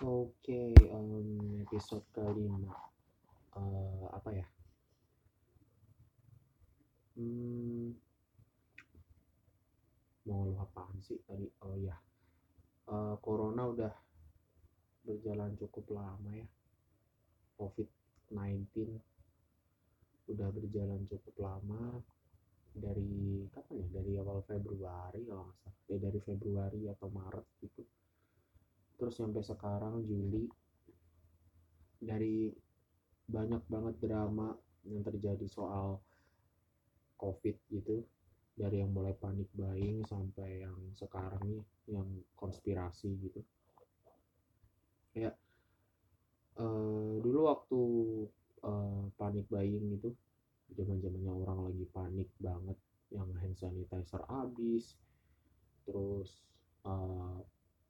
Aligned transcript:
Oke, 0.00 0.72
em, 0.96 1.60
episode 1.60 2.08
kelima. 2.16 2.72
Eh, 3.52 4.06
apa 4.16 4.30
ya? 4.32 4.46
Hmm, 7.20 7.92
mau 10.24 10.40
ngeluh 10.40 10.64
apaan 10.64 10.96
sih 11.04 11.20
tadi? 11.28 11.44
Oh 11.60 11.76
iya, 11.76 11.96
Eh, 12.88 13.14
corona 13.20 13.62
udah 13.68 13.92
berjalan 15.04 15.52
cukup 15.60 15.84
lama 15.92 16.30
ya. 16.32 16.48
COVID-19 17.60 18.96
udah 20.32 20.48
berjalan 20.48 21.00
cukup 21.12 21.34
lama 21.44 22.00
dari 22.72 23.44
kapan 23.52 23.84
ya? 23.84 23.88
Dari 24.00 24.12
awal 24.16 24.40
Februari 24.48 25.28
kalau 25.28 25.44
nggak 25.44 25.58
salah. 25.60 25.76
Ya, 25.92 25.96
dari 26.00 26.20
Februari 26.24 26.80
atau 26.88 27.08
Maret 27.12 27.46
gitu. 27.60 27.84
Terus 29.00 29.16
sampai 29.16 29.40
sekarang 29.40 30.04
Juli 30.04 30.44
dari 31.96 32.52
banyak 33.24 33.64
banget 33.64 33.96
drama 34.04 34.52
yang 34.84 35.00
terjadi 35.00 35.48
soal 35.48 36.04
COVID 37.16 37.56
gitu. 37.72 38.04
Dari 38.60 38.84
yang 38.84 38.92
mulai 38.92 39.16
panik 39.16 39.48
buying 39.56 40.04
sampai 40.04 40.68
yang 40.68 40.76
sekarang 40.92 41.40
nih 41.48 41.64
yang 41.96 42.08
konspirasi 42.36 43.08
gitu. 43.24 43.40
Ya 45.16 45.32
eh, 46.60 47.14
dulu 47.24 47.38
waktu 47.48 47.80
eh, 48.68 49.02
panik 49.16 49.46
buying 49.48 49.96
itu 49.96 50.12
zaman 50.76 51.00
zamannya 51.02 51.32
orang 51.32 51.58
lagi 51.72 51.84
panik 51.90 52.28
banget 52.38 52.78
yang 53.10 53.26
hand 53.42 53.56
sanitizer 53.58 54.22
habis 54.28 54.94
terus 55.88 56.38
eh, 56.84 57.38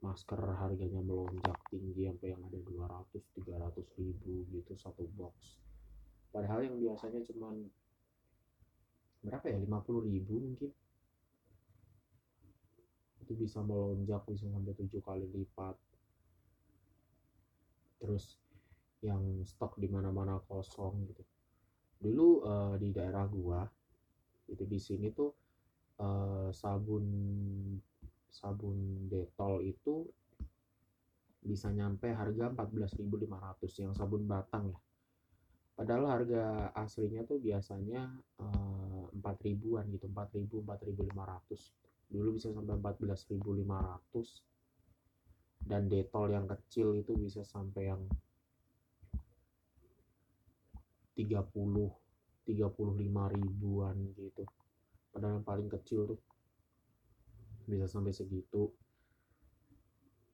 masker 0.00 0.40
harganya 0.56 1.04
melonjak 1.04 1.60
tinggi 1.68 2.08
sampai 2.08 2.32
yang 2.32 2.42
ada 2.48 2.56
200 2.56 3.20
300 3.36 4.00
ribu 4.00 4.48
gitu 4.48 4.72
satu 4.72 5.04
box. 5.12 5.60
Padahal 6.32 6.64
yang 6.64 6.80
biasanya 6.80 7.20
cuman 7.28 7.68
berapa 9.20 9.44
ya 9.52 9.60
50 9.60 10.08
ribu 10.08 10.34
mungkin. 10.40 10.72
Itu 13.20 13.32
bisa 13.36 13.60
melonjak 13.60 14.24
bisa 14.24 14.48
sampai 14.48 14.72
tujuh 14.72 15.04
kali 15.04 15.28
lipat. 15.28 15.76
Terus 18.00 18.40
yang 19.04 19.44
stok 19.44 19.76
di 19.76 19.88
mana-mana 19.92 20.40
kosong 20.48 21.12
gitu. 21.12 21.24
Dulu 22.00 22.28
eh, 22.48 22.74
di 22.80 22.88
daerah 22.96 23.28
gua 23.28 23.68
itu 24.48 24.64
di 24.64 24.80
sini 24.80 25.12
tuh 25.12 25.30
eh, 26.00 26.48
sabun 26.56 27.04
sabun 28.30 29.06
detol 29.10 29.62
itu 29.66 30.06
bisa 31.40 31.72
nyampe 31.72 32.12
harga 32.12 32.52
14.500 32.52 33.82
yang 33.82 33.92
sabun 33.96 34.28
batang 34.28 34.70
ya 34.70 34.80
padahal 35.74 36.04
harga 36.12 36.68
aslinya 36.76 37.24
tuh 37.24 37.40
biasanya 37.40 38.12
eh, 38.40 39.04
4 39.10 39.46
ribuan 39.46 39.88
gitu 39.90 40.06
4.000 40.08 40.62
4.500 40.62 42.12
dulu 42.12 42.28
bisa 42.36 42.50
sampai 42.52 42.74
14.500 42.76 44.50
dan 45.60 45.86
detol 45.86 46.32
yang 46.32 46.48
kecil 46.48 46.96
itu 46.96 47.14
bisa 47.16 47.44
sampai 47.44 47.92
yang 47.92 48.02
30 51.14 52.00
35 52.48 53.36
ribuan 53.36 53.96
gitu. 54.18 54.42
Padahal 55.12 55.38
yang 55.38 55.46
paling 55.46 55.68
kecil 55.70 56.08
tuh 56.08 56.18
bisa 57.66 57.90
sampai 57.90 58.14
segitu. 58.14 58.70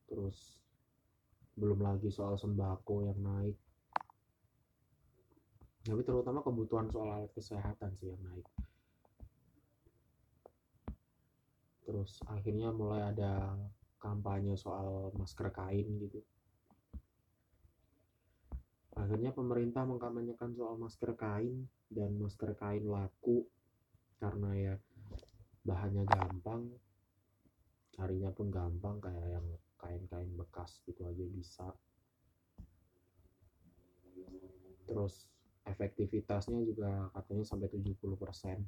Terus 0.06 0.60
belum 1.56 1.80
lagi 1.80 2.12
soal 2.12 2.36
sembako 2.36 3.08
yang 3.08 3.18
naik. 3.22 3.56
Tapi 5.86 6.02
terutama 6.02 6.42
kebutuhan 6.42 6.90
soal 6.90 7.08
alat 7.14 7.30
kesehatan 7.32 7.94
sih 7.96 8.10
yang 8.10 8.22
naik. 8.26 8.46
Terus 11.86 12.18
akhirnya 12.26 12.74
mulai 12.74 13.14
ada 13.14 13.54
kampanye 14.02 14.58
soal 14.58 15.14
masker 15.14 15.48
kain 15.54 15.86
gitu. 16.02 16.20
Akhirnya 18.96 19.30
pemerintah 19.30 19.86
mengkampanyekan 19.86 20.56
soal 20.58 20.74
masker 20.80 21.14
kain 21.14 21.70
dan 21.86 22.16
masker 22.18 22.58
kain 22.58 22.82
laku 22.84 23.46
karena 24.18 24.50
ya 24.56 24.74
bahannya 25.62 26.08
gampang 26.08 26.72
carinya 27.96 28.28
pun 28.28 28.52
gampang 28.52 29.00
kayak 29.00 29.40
yang 29.40 29.46
kain-kain 29.80 30.28
bekas 30.36 30.84
gitu 30.84 31.08
aja 31.08 31.24
bisa. 31.32 31.66
Terus 34.86 35.32
efektivitasnya 35.66 36.62
juga 36.62 37.10
katanya 37.10 37.42
sampai 37.42 37.66
70% 37.66 38.62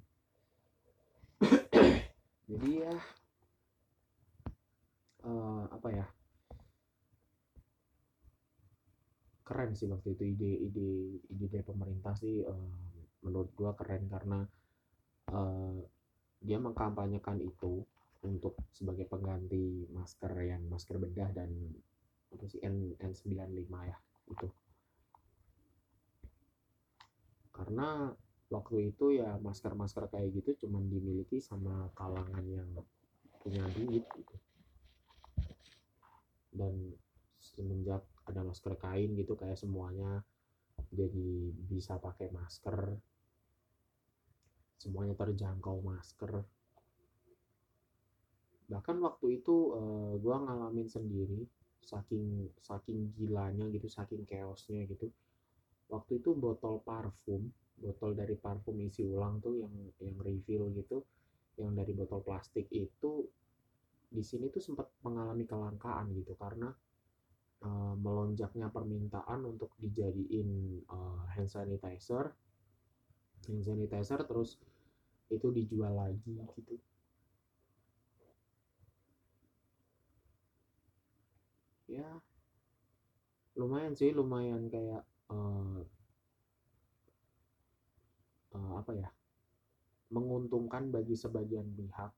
jadi 2.50 2.70
ya 2.82 2.94
eh, 5.22 5.64
apa 5.70 5.88
ya? 5.94 6.06
Keren 9.46 9.72
sih 9.78 9.88
waktu 9.88 10.18
itu 10.18 10.24
ide-ide 10.34 10.90
ide 11.30 11.46
dari 11.46 11.64
pemerintah 11.64 12.18
sih 12.18 12.42
eh, 12.42 12.70
menurut 13.22 13.54
gua 13.54 13.78
keren 13.78 14.10
karena 14.10 14.42
eh, 15.30 15.78
dia 16.42 16.58
mengkampanyekan 16.58 17.38
itu 17.42 17.86
untuk 18.26 18.58
sebagai 18.74 19.06
pengganti 19.06 19.86
masker 19.94 20.32
yang 20.42 20.66
masker 20.66 20.98
bedah 20.98 21.30
dan 21.30 21.50
apa 22.34 22.44
sih 22.50 22.60
N 22.60 22.98
N95 22.98 23.72
ya 23.86 23.98
itu 24.28 24.48
karena 27.58 28.14
waktu 28.48 28.94
itu 28.94 29.18
ya 29.18 29.36
masker-masker 29.42 30.08
kayak 30.08 30.30
gitu 30.40 30.66
cuman 30.66 30.88
dimiliki 30.88 31.42
sama 31.42 31.92
kalangan 31.92 32.44
yang 32.46 32.70
punya 33.42 33.64
duit 33.76 34.04
gitu. 34.08 34.34
Dan 36.54 36.96
semenjak 37.38 38.02
ada 38.24 38.40
masker 38.46 38.78
kain 38.80 39.12
gitu 39.18 39.36
kayak 39.36 39.60
semuanya 39.60 40.24
jadi 40.94 41.52
bisa 41.68 42.00
pakai 42.00 42.32
masker. 42.32 42.96
Semuanya 44.78 45.18
terjangkau 45.18 45.82
masker 45.82 46.46
bahkan 48.68 49.00
waktu 49.00 49.40
itu 49.40 49.56
eh, 49.74 50.12
gua 50.20 50.36
ngalamin 50.44 50.88
sendiri 50.88 51.40
saking 51.80 52.52
saking 52.60 53.16
gilanya 53.16 53.64
gitu 53.72 53.88
saking 53.88 54.22
chaosnya 54.28 54.84
gitu. 54.84 55.08
Waktu 55.88 56.20
itu 56.20 56.36
botol 56.36 56.84
parfum 56.84 57.48
botol 57.78 58.12
dari 58.12 58.36
parfum 58.36 58.76
isi 58.84 59.06
ulang 59.08 59.40
tuh 59.40 59.56
yang 59.56 59.72
yang 60.04 60.16
refill 60.20 60.68
gitu 60.76 61.00
yang 61.56 61.72
dari 61.72 61.96
botol 61.96 62.20
plastik 62.20 62.68
itu 62.70 63.24
di 64.08 64.22
sini 64.24 64.52
tuh 64.52 64.60
sempat 64.60 64.92
mengalami 65.00 65.48
kelangkaan 65.48 66.12
gitu. 66.12 66.36
Karena 66.36 66.68
uh, 67.64 67.94
melonjaknya 67.96 68.68
permintaan 68.68 69.48
untuk 69.48 69.72
dijadiin 69.80 70.82
uh, 70.92 71.24
hand 71.32 71.48
sanitizer 71.48 72.30
hand 73.48 73.64
sanitizer 73.64 74.20
terus 74.28 74.60
itu 75.28 75.48
dijual 75.52 75.92
lagi 75.92 76.36
gitu 76.56 76.76
ya 81.88 82.08
lumayan 83.58 83.96
sih 83.98 84.14
lumayan 84.14 84.70
kayak 84.70 85.02
uh, 85.32 85.82
uh, 88.54 88.72
apa 88.78 88.92
ya 88.94 89.10
menguntungkan 90.08 90.88
bagi 90.88 91.16
sebagian 91.16 91.68
pihak. 91.76 92.12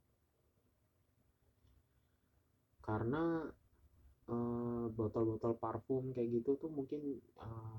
Karena 2.81 3.47
botol-botol 4.95 5.55
uh, 5.55 5.59
parfum 5.59 6.15
kayak 6.15 6.39
gitu 6.39 6.55
tuh 6.55 6.71
mungkin 6.71 7.19
uh, 7.39 7.79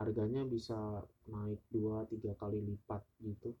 harganya 0.00 0.48
bisa 0.48 1.04
naik 1.28 1.60
2-3 1.68 2.32
kali 2.40 2.58
lipat 2.60 3.04
gitu. 3.20 3.52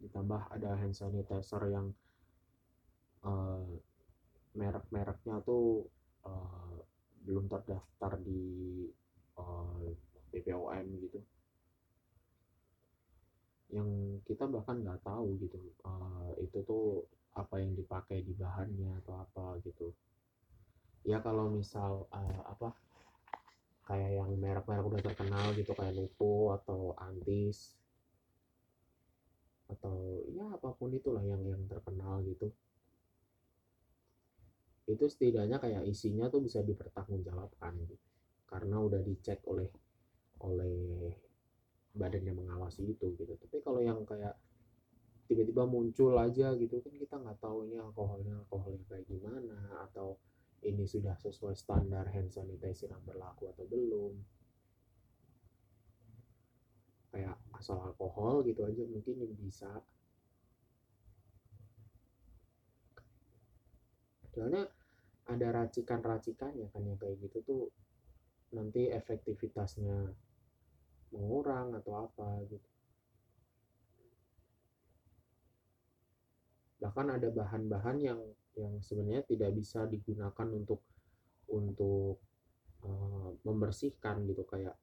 Ditambah 0.00 0.48
ada 0.48 0.80
hand 0.80 0.96
sanitizer 0.96 1.60
yang 1.68 1.92
uh, 3.24 3.66
merek-mereknya 4.54 5.40
tuh 5.46 5.86
uh, 6.26 6.78
belum 7.24 7.46
terdaftar 7.46 8.18
di 8.20 8.42
uh, 9.38 9.84
BPOM 10.32 10.86
gitu. 11.06 11.20
Yang 13.70 13.90
kita 14.26 14.50
bahkan 14.50 14.82
nggak 14.82 15.06
tahu 15.06 15.38
gitu 15.38 15.58
uh, 15.86 16.34
itu 16.42 16.58
tuh 16.66 17.06
apa 17.38 17.62
yang 17.62 17.78
dipakai 17.78 18.26
di 18.26 18.34
bahannya 18.34 18.98
atau 19.04 19.22
apa 19.22 19.62
gitu. 19.62 19.94
Ya 21.06 21.22
kalau 21.22 21.48
misal 21.48 22.10
uh, 22.10 22.42
apa 22.50 22.74
kayak 23.90 24.22
yang 24.22 24.30
merek-merek 24.38 24.86
udah 24.86 25.02
terkenal 25.02 25.46
gitu 25.58 25.74
kayak 25.74 25.98
Lupo 25.98 26.54
atau 26.54 26.94
Antis 26.94 27.74
atau 29.70 30.26
ya 30.34 30.46
apa 30.50 30.74
pun 30.74 30.90
itulah 30.90 31.22
yang 31.22 31.42
yang 31.46 31.62
terkenal 31.70 32.22
gitu 32.26 32.50
itu 34.94 35.06
setidaknya 35.06 35.62
kayak 35.62 35.86
isinya 35.86 36.26
tuh 36.28 36.42
bisa 36.42 36.60
dipertanggungjawabkan 36.64 37.74
gitu. 37.86 37.96
karena 38.50 38.82
udah 38.82 38.98
dicek 39.06 39.46
oleh 39.46 39.70
oleh 40.42 41.14
badan 41.94 42.22
yang 42.26 42.38
mengawasi 42.38 42.82
itu 42.86 43.14
gitu. 43.14 43.34
Tapi 43.38 43.62
kalau 43.62 43.78
yang 43.82 44.02
kayak 44.06 44.34
tiba-tiba 45.30 45.62
muncul 45.62 46.18
aja 46.18 46.54
gitu 46.58 46.82
kan 46.82 46.90
kita 46.98 47.14
nggak 47.14 47.38
tahu 47.38 47.62
ini 47.70 47.78
alkoholnya 47.78 48.34
alkoholnya 48.42 48.82
kayak 48.90 49.06
gimana 49.06 49.86
atau 49.86 50.18
ini 50.66 50.84
sudah 50.84 51.14
sesuai 51.22 51.54
standar 51.54 52.10
hand 52.10 52.34
sanitizer 52.34 52.90
yang 52.90 53.02
berlaku 53.06 53.48
atau 53.54 53.64
belum. 53.70 54.14
Kayak 57.10 57.38
asal 57.54 57.78
alkohol 57.78 58.42
gitu 58.46 58.66
aja 58.66 58.82
mungkin 58.86 59.22
yang 59.22 59.34
bisa. 59.38 59.70
Soalnya 64.30 64.70
ada 65.30 65.62
racikan-racikannya 65.62 66.66
kan 66.74 66.82
yang 66.82 66.98
kayak 66.98 67.16
gitu 67.22 67.38
tuh 67.46 67.62
nanti 68.50 68.90
efektivitasnya 68.90 70.10
mengurang 71.14 71.74
atau 71.78 72.06
apa 72.06 72.28
gitu. 72.50 72.68
Bahkan 76.80 77.06
ada 77.14 77.28
bahan-bahan 77.30 77.96
yang 78.02 78.20
yang 78.58 78.82
sebenarnya 78.82 79.22
tidak 79.30 79.54
bisa 79.54 79.86
digunakan 79.86 80.48
untuk 80.50 80.82
untuk 81.50 82.18
uh, 82.82 83.30
membersihkan 83.46 84.26
gitu 84.26 84.42
kayak 84.46 84.74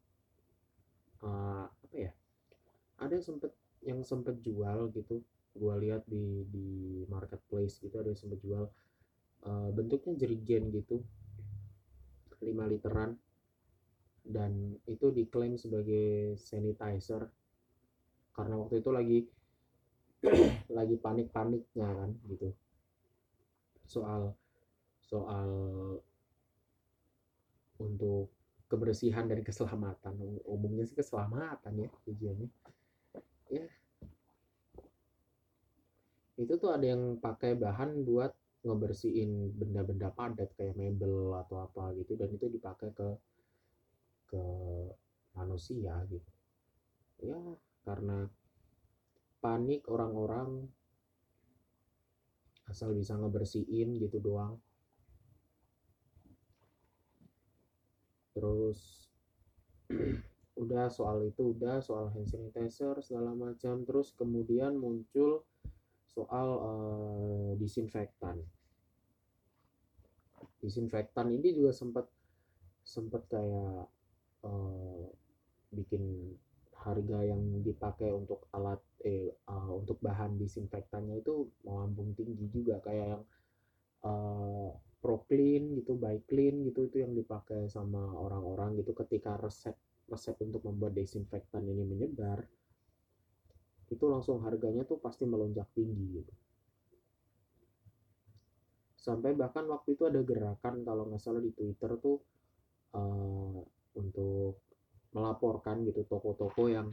uh, 1.23 1.67
apa 1.67 1.95
ya 1.95 2.11
ada 3.00 3.17
sempet 3.19 3.51
yang 3.83 4.01
sempet 4.01 4.39
jual 4.41 4.89
gitu 4.95 5.21
gue 5.57 5.75
lihat 5.83 6.05
di 6.05 6.45
di 6.50 6.67
marketplace 7.09 7.81
gitu 7.81 7.97
ada 7.97 8.13
yang 8.13 8.19
sempet 8.19 8.39
jual 8.41 8.65
uh, 9.45 9.69
bentuknya 9.75 10.18
jerigen 10.18 10.74
gitu. 10.74 11.04
5 12.42 12.72
literan. 12.74 13.18
Dan 14.28 14.75
itu 14.89 15.13
diklaim 15.13 15.60
sebagai 15.60 16.39
sanitizer. 16.39 17.30
Karena 18.34 18.57
waktu 18.57 18.81
itu 18.81 18.89
lagi 18.94 19.19
lagi 20.78 20.95
panik-paniknya 20.98 21.89
kan 21.94 22.12
gitu. 22.25 22.50
Soal 23.86 24.34
soal 25.07 25.50
untuk 27.80 28.30
kebersihan 28.68 29.25
dan 29.31 29.42
keselamatan. 29.42 30.19
Umumnya 30.44 30.84
sih 30.84 30.98
keselamatan 30.98 31.88
ya 31.88 31.89
tujuannya. 32.04 32.50
Ya. 33.48 33.66
Itu 36.38 36.54
tuh 36.60 36.69
ada 36.69 36.86
yang 36.86 37.18
pakai 37.18 37.57
bahan 37.57 38.06
buat 38.06 38.36
ngebersihin 38.67 39.55
benda-benda 39.55 40.11
padat 40.11 40.51
kayak 40.59 40.75
mebel 40.75 41.31
atau 41.39 41.63
apa 41.63 41.95
gitu 41.95 42.19
dan 42.19 42.27
itu 42.35 42.51
dipakai 42.51 42.91
ke 42.91 43.09
ke 44.27 44.43
manusia 45.33 46.03
gitu. 46.11 46.29
Ya 47.23 47.39
karena 47.87 48.27
panik 49.39 49.87
orang-orang 49.87 50.67
asal 52.67 52.91
bisa 52.91 53.15
ngebersihin 53.15 53.95
gitu 53.95 54.19
doang. 54.19 54.59
Terus 58.35 59.07
udah 60.61 60.91
soal 60.91 61.23
itu 61.23 61.55
udah 61.55 61.79
soal 61.79 62.11
hand 62.11 62.27
sanitizer 62.27 62.99
segala 62.99 63.31
macam. 63.31 63.87
Terus 63.87 64.11
kemudian 64.13 64.75
muncul 64.75 65.47
soal 66.11 66.47
uh, 66.59 67.51
disinfektan 67.55 68.41
disinfektan 70.62 71.31
ini 71.34 71.54
juga 71.54 71.72
sempat 71.74 72.06
sempat 72.81 73.28
kayak 73.28 73.88
uh, 74.48 75.06
bikin 75.75 76.34
harga 76.78 77.19
yang 77.25 77.42
dipakai 77.62 78.16
untuk 78.16 78.48
alat 78.56 78.80
eh 79.04 79.30
uh, 79.50 79.72
untuk 79.75 80.00
bahan 80.00 80.39
disinfektannya 80.39 81.19
itu 81.19 81.51
melambung 81.68 82.16
tinggi 82.16 82.48
juga 82.50 82.80
kayak 82.81 83.07
yang 83.18 83.24
uh, 84.07 84.72
Proclean 84.98 85.78
gitu, 85.78 85.94
by 85.94 86.18
clean 86.25 86.66
gitu 86.66 86.89
itu 86.89 87.06
yang 87.06 87.13
dipakai 87.13 87.69
sama 87.69 88.01
orang-orang 88.18 88.81
gitu 88.81 88.98
ketika 88.98 89.38
resep 89.38 89.78
resep 90.10 90.34
untuk 90.42 90.66
membuat 90.66 90.98
desinfektan 90.98 91.62
ini 91.69 91.86
menyebar 91.86 92.42
itu 93.88 94.04
langsung 94.10 94.42
harganya 94.44 94.84
tuh 94.84 95.00
pasti 95.00 95.24
melonjak 95.24 95.69
tinggi 95.72 96.19
gitu. 96.19 96.34
Sampai 98.97 99.38
bahkan 99.38 99.69
waktu 99.69 99.94
itu 99.94 100.09
ada 100.09 100.19
gerakan 100.25 100.81
kalau 100.81 101.05
nggak 101.05 101.21
salah 101.21 101.39
di 101.39 101.53
Twitter 101.53 101.95
tuh 102.01 102.17
uh, 102.97 103.61
untuk 103.94 104.59
melaporkan 105.13 105.85
gitu 105.85 106.03
toko-toko 106.09 106.67
yang 106.67 106.89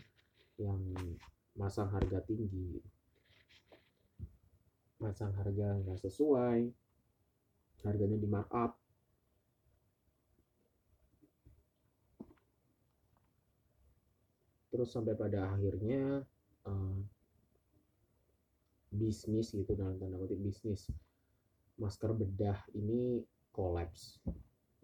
yang 0.61 0.79
masang 1.57 1.89
harga 1.91 2.21
tinggi. 2.29 2.79
Masang 5.01 5.33
harga 5.35 5.81
nggak 5.81 6.01
sesuai 6.05 6.71
harganya 7.85 8.17
di 8.21 8.29
markup. 8.29 8.77
Terus 14.73 14.91
sampai 14.91 15.15
pada 15.15 15.55
akhirnya 15.55 16.27
uh, 16.67 16.99
bisnis 18.95 19.55
gitu 19.55 19.75
dalam 19.75 19.99
tanda 19.99 20.19
kutip 20.19 20.39
bisnis 20.39 20.91
masker 21.79 22.15
bedah 22.15 22.59
ini 22.75 23.23
kolaps. 23.51 24.21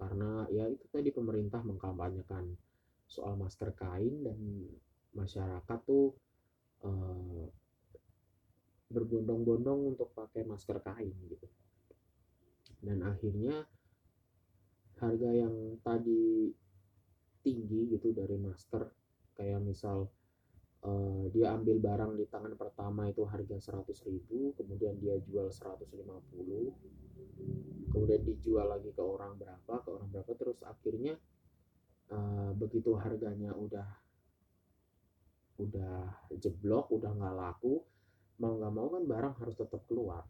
Karena 0.01 0.49
ya 0.49 0.65
itu 0.71 0.85
tadi 0.89 1.13
pemerintah 1.13 1.61
mengkampanyekan 1.61 2.57
soal 3.11 3.37
masker 3.37 3.75
kain 3.75 4.23
dan 4.25 4.39
masyarakat 5.13 5.79
tuh 5.85 6.15
uh, 6.87 7.47
berbondong-bondong 8.91 9.95
untuk 9.95 10.11
pakai 10.15 10.47
masker 10.47 10.79
kain 10.83 11.15
gitu. 11.31 11.47
Dan 12.81 13.05
akhirnya 13.05 13.67
harga 15.01 15.31
yang 15.33 15.81
tadi 15.81 16.53
tinggi 17.41 17.97
gitu 17.97 18.13
dari 18.13 18.37
masker 18.37 18.85
kayak 19.37 19.61
misal 19.65 20.13
uh, 20.85 21.25
dia 21.33 21.53
ambil 21.57 21.77
barang 21.81 22.13
di 22.17 22.25
tangan 22.29 22.55
pertama 22.57 23.09
itu 23.09 23.25
harga 23.27 23.57
100 23.81 24.09
ribu 24.09 24.55
kemudian 24.57 24.97
dia 25.01 25.19
jual 25.25 25.49
150 25.49 25.91
kemudian 27.91 28.23
dijual 28.23 28.67
lagi 28.71 28.93
ke 28.95 29.03
orang 29.03 29.35
berapa 29.41 29.75
ke 29.83 29.89
orang 29.91 30.09
berapa 30.13 30.33
terus 30.37 30.63
akhirnya 30.63 31.19
uh, 32.13 32.53
begitu 32.55 32.95
harganya 32.97 33.53
udah 33.57 33.89
udah 35.61 36.09
jeblok 36.41 36.89
udah 36.89 37.13
nggak 37.13 37.37
laku 37.37 37.85
mau 38.41 38.57
nggak 38.57 38.73
mau 38.73 38.89
kan 38.89 39.03
barang 39.05 39.35
harus 39.45 39.55
tetap 39.55 39.85
keluar. 39.85 40.25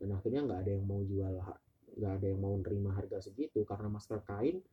Dan 0.00 0.16
akhirnya 0.16 0.40
nggak 0.42 0.60
ada 0.66 0.72
yang 0.72 0.86
mau 0.88 1.04
jual 1.04 1.34
nggak 1.92 2.12
ada 2.18 2.26
yang 2.26 2.40
mau 2.40 2.56
nerima 2.56 2.96
harga 2.96 3.20
segitu 3.28 3.62
karena 3.68 3.92
masker 3.92 4.24
kain 4.24 4.64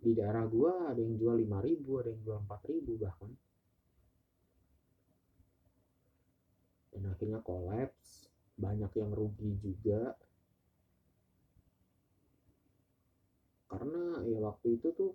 di 0.00 0.16
daerah 0.16 0.48
gua 0.48 0.92
ada 0.92 1.00
yang 1.00 1.20
jual 1.20 1.36
5000 1.36 2.00
ada 2.00 2.08
yang 2.08 2.22
jual 2.24 2.38
4000 2.48 3.04
bahkan. 3.04 3.30
Dan 6.90 7.02
akhirnya 7.12 7.40
kolaps. 7.44 8.32
Banyak 8.60 8.92
yang 8.96 9.12
rugi 9.12 9.56
juga. 9.60 10.16
Karena 13.68 14.20
ya 14.24 14.40
waktu 14.40 14.80
itu 14.80 14.88
tuh 14.92 15.12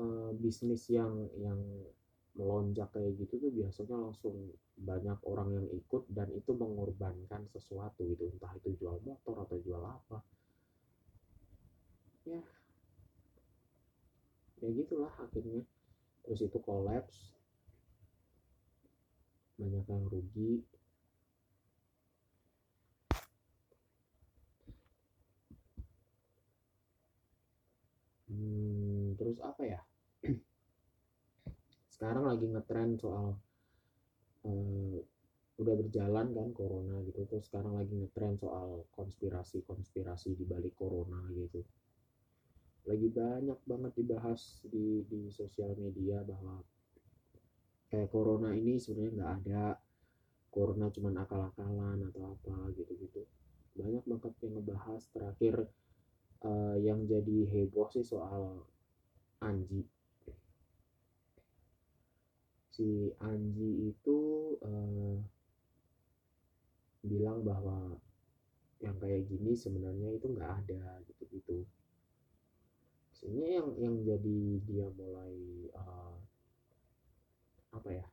uh, 0.00 0.30
bisnis 0.36 0.88
yang 0.92 1.28
yang 1.40 1.60
melonjak 2.32 2.88
kayak 2.96 3.12
gitu 3.20 3.36
tuh 3.36 3.52
biasanya 3.52 3.92
langsung 3.92 4.56
banyak 4.72 5.20
orang 5.28 5.52
yang 5.52 5.66
ikut 5.68 6.08
dan 6.08 6.32
itu 6.32 6.52
mengorbankan 6.56 7.44
sesuatu 7.52 8.08
gitu. 8.08 8.28
Entah 8.28 8.52
itu 8.56 8.72
jual 8.76 9.00
motor 9.04 9.44
atau 9.44 9.56
jual 9.60 9.84
apa. 9.84 10.20
Ya 12.24 12.40
ya 14.62 14.70
gitulah 14.70 15.10
akhirnya. 15.18 15.66
Terus 16.22 16.40
itu 16.46 16.58
kolaps. 16.62 17.34
Banyak 19.58 19.84
yang 19.90 20.04
rugi. 20.06 20.62
Hmm, 28.30 29.18
terus 29.18 29.42
apa 29.42 29.62
ya? 29.66 29.80
Sekarang 31.92 32.30
lagi 32.30 32.46
ngetren 32.48 32.96
soal 32.96 33.36
uh, 34.46 34.98
udah 35.58 35.74
berjalan 35.74 36.32
kan 36.32 36.48
corona 36.54 37.02
gitu. 37.04 37.26
Terus 37.28 37.44
sekarang 37.50 37.76
lagi 37.76 37.92
ngetren 37.92 38.38
soal 38.38 38.88
konspirasi 38.94 39.66
konspirasi 39.66 40.32
di 40.38 40.46
balik 40.48 40.78
corona 40.78 41.28
gitu 41.34 41.60
lagi 42.82 43.08
banyak 43.14 43.60
banget 43.62 43.92
dibahas 43.94 44.58
di 44.66 45.06
di 45.06 45.30
sosial 45.30 45.78
media 45.78 46.18
bahwa 46.26 46.66
kayak 47.86 48.10
corona 48.10 48.50
ini 48.50 48.80
sebenarnya 48.82 49.12
nggak 49.14 49.34
ada. 49.44 49.64
Corona 50.52 50.92
cuma 50.92 51.08
akal-akalan 51.16 52.12
atau 52.12 52.36
apa 52.36 52.56
gitu-gitu. 52.76 53.24
Banyak 53.72 54.04
banget 54.04 54.32
yang 54.44 54.52
ngebahas. 54.60 55.02
Terakhir 55.14 55.54
uh, 56.44 56.76
yang 56.76 57.08
jadi 57.08 57.48
heboh 57.48 57.88
sih 57.88 58.04
soal 58.04 58.66
Anji. 59.40 59.86
Si 62.72 63.12
Anji 63.22 63.94
itu 63.94 64.18
uh, 64.60 65.16
bilang 67.06 67.40
bahwa 67.46 67.96
yang 68.82 68.98
kayak 68.98 69.30
gini 69.30 69.54
sebenarnya 69.54 70.18
itu 70.18 70.26
nggak 70.26 70.52
ada 70.66 71.00
gitu 71.06 71.62
sebenarnya 73.22 73.62
yang 73.62 73.68
yang 73.78 73.96
jadi 74.02 74.40
dia 74.66 74.86
mulai 74.98 75.38
uh, 75.78 76.18
apa 77.70 77.88
ya 78.02 78.06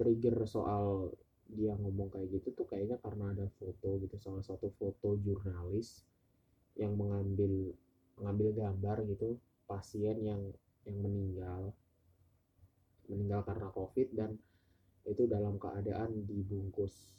trigger 0.00 0.48
soal 0.48 1.12
dia 1.52 1.76
ngomong 1.76 2.08
kayak 2.08 2.32
gitu 2.32 2.56
tuh 2.56 2.64
kayaknya 2.64 2.96
karena 3.04 3.36
ada 3.36 3.46
foto 3.60 4.00
gitu 4.00 4.16
salah 4.16 4.40
satu 4.40 4.72
foto 4.80 5.20
jurnalis 5.20 6.08
yang 6.80 6.96
mengambil 6.96 7.76
mengambil 8.16 8.48
gambar 8.56 9.04
gitu 9.12 9.36
pasien 9.68 10.16
yang 10.24 10.40
yang 10.88 10.96
meninggal 11.04 11.76
meninggal 13.04 13.44
karena 13.44 13.68
covid 13.76 14.08
dan 14.16 14.40
itu 15.04 15.28
dalam 15.28 15.60
keadaan 15.60 16.24
dibungkus 16.24 17.12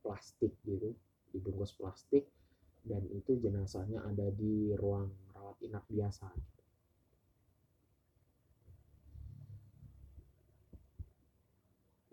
plastik 0.00 0.56
gitu 0.64 0.96
dibungkus 1.36 1.76
plastik 1.76 2.24
dan 2.84 3.02
itu 3.12 3.36
jenazahnya 3.36 4.00
ada 4.04 4.32
di 4.32 4.72
ruang 4.76 5.12
rawat 5.36 5.56
inap 5.64 5.84
biasa. 5.88 6.28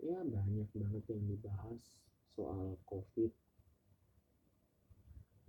Ya 0.04 0.18
banyak 0.24 0.68
banget 0.72 1.04
yang 1.10 1.24
dibahas 1.26 1.82
soal 2.32 2.78
covid. 2.86 3.32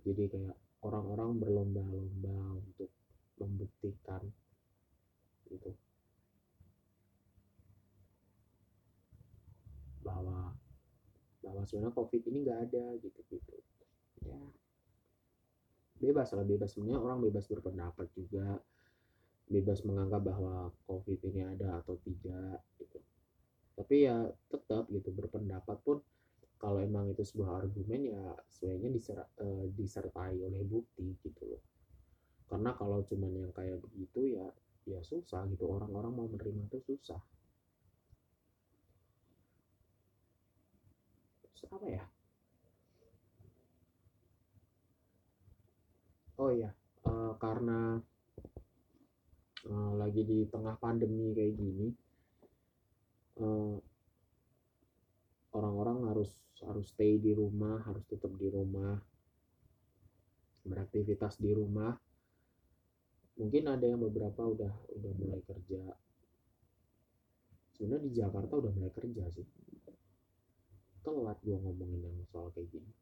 Jadi 0.04 0.24
kayak 0.32 0.56
orang-orang 0.80 1.36
berlomba-lomba 1.36 2.56
untuk 2.56 2.90
membuktikan 3.40 4.24
itu 5.50 5.72
bahwa 10.00 10.54
bahwa 11.40 11.62
sebenarnya 11.64 11.96
covid 11.96 12.22
ini 12.28 12.38
nggak 12.44 12.60
ada 12.70 12.84
gitu 13.02 13.20
gitu 13.28 13.54
ya 14.24 14.40
bebas 16.00 16.32
lah 16.32 16.42
bebas. 16.42 16.72
Sebenarnya 16.72 17.00
orang 17.04 17.20
bebas 17.20 17.44
berpendapat 17.46 18.08
juga. 18.16 18.58
Bebas 19.50 19.82
menganggap 19.82 20.22
bahwa 20.24 20.70
covid 20.86 21.18
ini 21.26 21.42
ada 21.42 21.82
atau 21.82 21.98
tidak 22.00 22.62
gitu. 22.78 22.98
Tapi 23.74 24.06
ya 24.06 24.30
tetap 24.46 24.86
gitu 24.88 25.10
berpendapat 25.10 25.78
pun 25.82 25.98
kalau 26.60 26.78
emang 26.84 27.08
itu 27.10 27.24
sebuah 27.24 27.64
argumen 27.64 28.12
ya 28.12 28.24
sebenarnya 28.52 28.90
diser, 28.92 29.18
uh, 29.18 29.64
disertai 29.74 30.38
oleh 30.38 30.62
bukti 30.62 31.16
gitu 31.24 31.42
loh. 31.50 31.62
Karena 32.46 32.76
kalau 32.76 33.02
cuman 33.02 33.32
yang 33.32 33.52
kayak 33.56 33.80
begitu 33.82 34.38
ya 34.38 34.46
ya 34.86 35.00
susah 35.02 35.48
gitu. 35.50 35.66
Orang-orang 35.66 36.12
mau 36.14 36.26
menerima 36.30 36.70
itu 36.70 36.78
susah. 36.94 37.18
Terus 41.42 41.62
apa 41.66 41.86
ya 41.90 42.04
oh 46.40 46.48
iya 46.48 46.72
uh, 47.04 47.36
karena 47.36 48.00
uh, 49.68 49.92
lagi 50.00 50.24
di 50.24 50.48
tengah 50.48 50.80
pandemi 50.80 51.36
kayak 51.36 51.52
gini 51.60 51.92
uh, 53.44 53.76
orang-orang 55.52 56.08
harus 56.08 56.32
harus 56.64 56.88
stay 56.88 57.20
di 57.20 57.36
rumah 57.36 57.84
harus 57.84 58.04
tetap 58.08 58.32
di 58.40 58.48
rumah 58.48 58.96
beraktivitas 60.64 61.40
di 61.40 61.50
rumah. 61.56 61.96
Mungkin 63.40 63.64
ada 63.72 63.88
yang 63.88 64.04
beberapa 64.04 64.44
udah 64.44 64.72
udah 65.00 65.12
mulai 65.16 65.40
kerja. 65.48 65.80
Sebenarnya 67.72 68.04
di 68.04 68.12
Jakarta 68.12 68.52
udah 68.60 68.72
mulai 68.76 68.92
kerja 68.92 69.24
sih. 69.32 69.46
Telat 71.00 71.40
gua 71.40 71.58
ngomongin 71.64 72.04
yang 72.04 72.28
soal 72.28 72.52
kayak 72.52 72.68
gini 72.68 72.99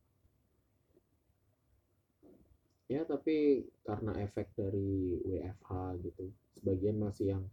ya 2.88 3.04
tapi 3.04 3.68
karena 3.84 4.16
efek 4.24 4.56
dari 4.56 5.20
WFH 5.20 5.70
gitu 6.08 6.24
sebagian 6.56 6.96
masih 6.96 7.36
yang 7.36 7.44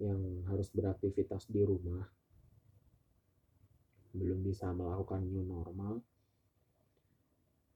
yang 0.00 0.20
harus 0.48 0.68
beraktivitas 0.72 1.48
di 1.48 1.64
rumah. 1.64 2.04
Belum 4.16 4.40
bisa 4.40 4.72
melakukan 4.72 5.24
new 5.24 5.44
normal. 5.44 6.00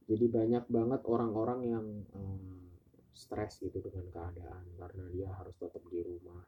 Jadi 0.04 0.28
banyak 0.28 0.64
banget 0.68 1.00
orang-orang 1.08 1.60
yang 1.64 1.86
um, 2.12 2.68
stres 3.16 3.60
gitu 3.60 3.80
dengan 3.80 4.08
keadaan 4.12 4.64
karena 4.76 5.04
dia 5.12 5.28
harus 5.32 5.56
tetap 5.56 5.80
di 5.88 6.00
rumah. 6.04 6.44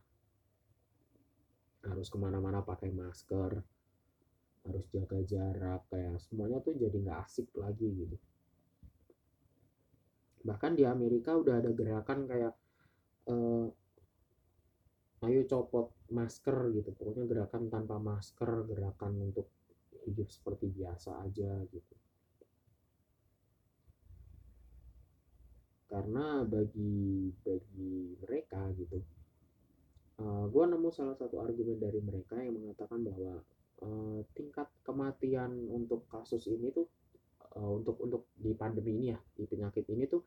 Harus 1.84 2.08
ke 2.12 2.18
mana-mana 2.20 2.60
pakai 2.60 2.92
masker 2.92 3.64
harus 4.66 4.82
jaga 4.90 5.22
jarak 5.22 5.86
kayak 5.86 6.18
semuanya 6.26 6.58
tuh 6.58 6.74
jadi 6.74 6.98
nggak 6.98 7.22
asik 7.22 7.46
lagi 7.54 7.86
gitu 7.86 8.18
bahkan 10.46 10.78
di 10.78 10.86
Amerika 10.86 11.34
udah 11.34 11.58
ada 11.58 11.70
gerakan 11.74 12.30
kayak 12.30 12.54
uh, 13.26 13.66
ayo 15.26 15.40
copot 15.50 15.90
masker 16.14 16.70
gitu. 16.78 16.94
Pokoknya 16.94 17.26
gerakan 17.26 17.66
tanpa 17.66 17.98
masker 17.98 18.64
gerakan 18.70 19.12
untuk 19.26 19.50
hidup 20.06 20.30
seperti 20.30 20.70
biasa 20.70 21.18
aja 21.26 21.50
gitu. 21.66 21.94
Karena 25.90 26.46
bagi 26.46 27.34
bagi 27.42 28.14
mereka 28.22 28.70
gitu 28.78 29.16
uh, 30.20 30.24
eh, 30.24 30.44
gue 30.48 30.64
nemu 30.64 30.88
salah 30.92 31.16
satu 31.16 31.40
argumen 31.40 31.78
dari 31.80 32.00
mereka 32.00 32.40
yang 32.40 32.56
mengatakan 32.56 33.04
bahwa 33.04 33.40
uh, 33.84 34.20
tingkat 34.32 34.68
kematian 34.84 35.52
untuk 35.68 36.08
kasus 36.08 36.48
ini 36.48 36.72
tuh 36.72 36.88
uh, 37.56 37.70
untuk 37.72 37.96
untuk 38.04 38.22
di 38.36 38.52
pandemi 38.52 38.92
ini 38.92 39.06
ya 39.16 39.18
di 39.18 39.44
penyakit 39.48 39.84
ini 39.88 40.04
tuh 40.06 40.22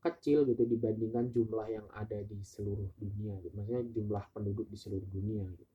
kecil 0.00 0.46
gitu 0.46 0.62
dibandingkan 0.64 1.34
jumlah 1.34 1.66
yang 1.66 1.86
ada 1.92 2.22
di 2.22 2.38
seluruh 2.46 2.88
dunia 2.96 3.36
gitu. 3.42 3.54
Maksudnya 3.58 3.82
jumlah 3.90 4.24
penduduk 4.30 4.66
di 4.70 4.78
seluruh 4.78 5.08
dunia 5.10 5.44
gitu. 5.50 5.74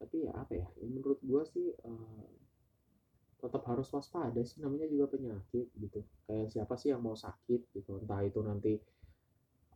Tapi 0.00 0.16
ya 0.22 0.32
apa 0.32 0.52
ya? 0.54 0.66
ya 0.80 0.86
menurut 0.86 1.20
gua 1.20 1.42
sih 1.44 1.74
uh, 1.84 2.26
tetap 3.36 3.62
harus 3.68 3.90
waspada 3.92 4.40
sih 4.48 4.64
namanya 4.64 4.88
juga 4.88 5.12
penyakit 5.12 5.68
gitu. 5.76 6.00
Kayak 6.24 6.56
siapa 6.56 6.74
sih 6.80 6.94
yang 6.94 7.04
mau 7.04 7.18
sakit 7.18 7.68
gitu. 7.76 8.00
Entah 8.00 8.24
itu 8.24 8.40
nanti 8.40 8.80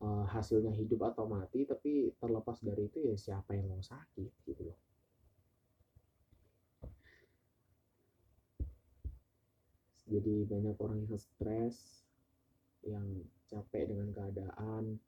uh, 0.00 0.24
hasilnya 0.28 0.72
hidup 0.74 1.12
atau 1.14 1.28
mati 1.28 1.64
tapi 1.64 2.12
terlepas 2.16 2.60
dari 2.64 2.88
itu 2.88 3.04
ya 3.04 3.16
siapa 3.16 3.56
yang 3.56 3.68
mau 3.68 3.82
sakit 3.84 4.30
gitu 4.44 4.62
loh. 4.66 4.78
jadi 10.10 10.42
banyak 10.50 10.76
orang 10.82 11.06
yang 11.06 11.14
stres 11.14 12.02
yang 12.82 13.06
capek 13.46 13.94
dengan 13.94 14.10
keadaan 14.10 14.98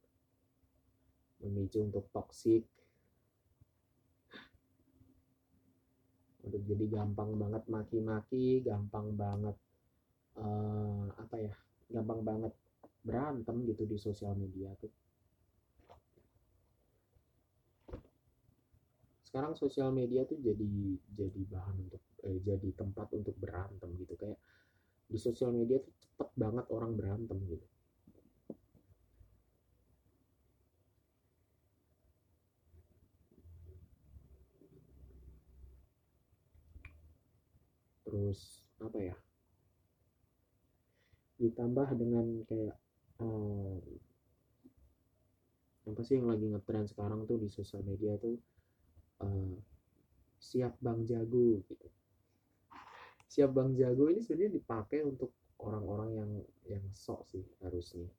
memicu 1.43 1.83
untuk 1.83 2.07
toksik 2.15 2.63
untuk 6.47 6.63
jadi 6.63 6.87
gampang 6.87 7.35
banget 7.35 7.63
maki-maki 7.67 8.63
gampang 8.63 9.11
banget 9.19 9.59
uh, 10.39 11.11
apa 11.19 11.37
ya 11.51 11.55
gampang 11.91 12.23
banget 12.23 12.55
berantem 13.03 13.67
gitu 13.67 13.83
di 13.83 13.99
sosial 13.99 14.39
media 14.39 14.71
tuh. 14.79 14.91
Sekarang 19.27 19.57
sosial 19.57 19.91
media 19.91 20.23
tuh 20.29 20.39
jadi 20.39 20.99
jadi 21.19 21.43
bahan 21.49 21.77
untuk 21.89 22.03
eh, 22.27 22.39
jadi 22.45 22.69
tempat 22.77 23.09
untuk 23.17 23.35
berantem 23.41 23.91
gitu. 23.99 24.15
Kayak 24.15 24.39
di 25.09 25.19
sosial 25.19 25.51
media 25.53 25.81
tuh 25.83 25.93
cepet 25.99 26.29
banget 26.39 26.67
orang 26.71 26.93
berantem 26.95 27.39
gitu. 27.49 27.67
Terus 38.05 38.61
apa 38.79 38.99
ya? 39.01 39.17
Ditambah 41.41 41.89
dengan 41.97 42.45
kayak 42.45 42.82
uh, 43.23 43.79
apa 45.83 46.01
sih 46.07 46.19
yang 46.19 46.31
lagi 46.31 46.47
ngetren 46.47 46.87
sekarang 46.87 47.27
tuh 47.27 47.39
di 47.39 47.51
sosial 47.51 47.83
media 47.87 48.15
tuh 48.19 48.39
uh, 49.23 49.55
siap 50.43 50.75
bang 50.83 51.07
jago 51.07 51.63
gitu. 51.71 51.89
Siap 53.31 53.51
bang 53.55 53.73
jago 53.79 54.11
ini 54.11 54.21
sebenarnya 54.21 54.59
dipakai 54.59 55.01
untuk 55.07 55.31
orang-orang 55.63 56.11
yang 56.19 56.31
yang 56.67 56.85
sok 56.93 57.31
sih 57.31 57.45
harusnya. 57.63 58.11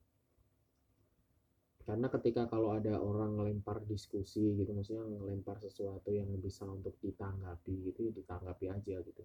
Karena 1.84 2.08
ketika 2.08 2.48
kalau 2.48 2.72
ada 2.72 2.96
orang 2.96 3.36
ngelempar 3.36 3.84
diskusi 3.84 4.56
gitu 4.56 4.72
maksudnya 4.72 5.04
ngelempar 5.04 5.60
sesuatu 5.60 6.16
yang 6.16 6.32
bisa 6.40 6.64
untuk 6.64 6.96
ditanggapi 7.04 7.92
gitu 7.92 8.08
ya 8.08 8.12
ditanggapi 8.16 8.66
aja 8.72 8.96
gitu. 9.04 9.24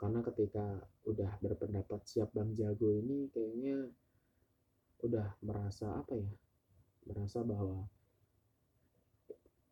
Karena 0.00 0.24
ketika 0.24 0.80
udah 1.04 1.36
berpendapat 1.44 2.08
siap 2.08 2.32
bang 2.32 2.56
jago 2.56 2.96
ini 2.96 3.28
kayaknya 3.28 3.92
udah 5.00 5.36
merasa 5.40 5.86
apa 5.96 6.12
ya 6.16 6.32
merasa 7.08 7.40
bahwa 7.40 7.88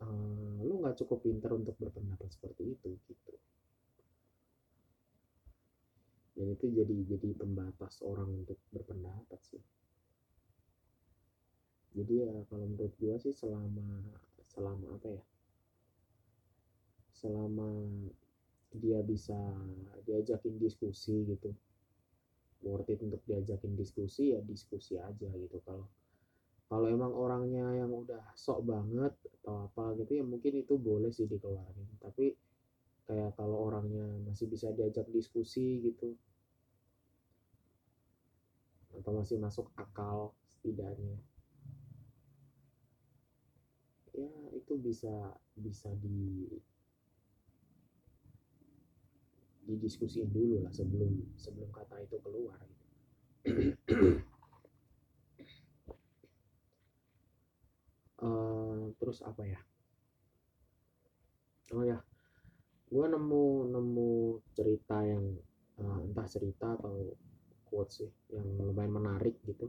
uh, 0.03 0.57
lu 0.65 0.75
nggak 0.81 0.97
cukup 1.05 1.23
pinter 1.23 1.53
untuk 1.53 1.77
berpendapat 1.77 2.29
seperti 2.33 2.75
itu 2.75 2.89
gitu. 3.07 3.35
Dan 6.39 6.55
itu 6.55 6.71
jadi 6.71 6.97
jadi 7.19 7.29
pembatas 7.35 7.99
orang 8.07 8.47
untuk 8.47 8.59
berpendapat 8.71 9.41
sih. 9.43 9.63
Jadi 11.99 12.23
ya 12.23 12.31
kalau 12.47 12.71
menurut 12.71 12.95
gue 12.95 13.15
sih 13.19 13.35
selama 13.35 14.07
selama 14.49 14.87
apa 14.95 15.09
ya 15.19 15.25
selama 17.19 17.69
dia 18.79 19.03
bisa 19.03 19.35
diajakin 20.07 20.63
diskusi 20.63 21.27
gitu 21.27 21.51
worth 22.62 22.91
it 22.91 23.00
untuk 23.03 23.23
diajakin 23.25 23.75
diskusi 23.79 24.35
ya 24.35 24.41
diskusi 24.43 24.99
aja 24.99 25.31
gitu. 25.31 25.59
Kalau 25.62 25.87
kalau 26.69 26.87
emang 26.93 27.12
orangnya 27.17 27.65
yang 27.81 27.88
udah 27.88 28.37
sok 28.37 28.69
banget 28.69 29.15
atau 29.41 29.71
apa 29.71 29.97
gitu 29.97 30.21
ya 30.21 30.25
mungkin 30.25 30.61
itu 30.61 30.77
boleh 30.77 31.09
sih 31.15 31.25
dikeluarin. 31.25 31.88
Tapi 32.03 32.37
kayak 33.09 33.41
kalau 33.41 33.73
orangnya 33.73 34.05
masih 34.29 34.50
bisa 34.53 34.69
diajak 34.77 35.09
diskusi 35.09 35.81
gitu 35.81 36.12
atau 38.99 39.15
masih 39.15 39.38
masuk 39.38 39.71
akal 39.79 40.35
setidaknya 40.50 41.17
ya 44.19 44.35
itu 44.50 44.75
bisa 44.75 45.38
bisa 45.55 45.88
di 46.03 46.50
didiskusiin 49.69 50.33
dulu 50.33 50.65
lah 50.65 50.73
sebelum 50.73 51.13
sebelum 51.37 51.69
kata 51.69 52.01
itu 52.01 52.17
keluar. 52.25 52.57
Gitu. 52.65 53.85
uh, 58.25 58.89
terus 58.97 59.21
apa 59.21 59.45
ya? 59.45 59.61
Oh 61.77 61.85
ya 61.85 62.01
gue 62.89 63.05
nemu 63.05 63.69
nemu 63.69 64.11
cerita 64.57 65.05
yang 65.05 65.37
uh, 65.77 66.01
entah 66.09 66.25
cerita 66.25 66.73
atau 66.73 67.13
quotes 67.69 68.01
sih 68.01 68.11
yang 68.33 68.49
lumayan 68.57 68.97
menarik 68.97 69.37
gitu. 69.45 69.69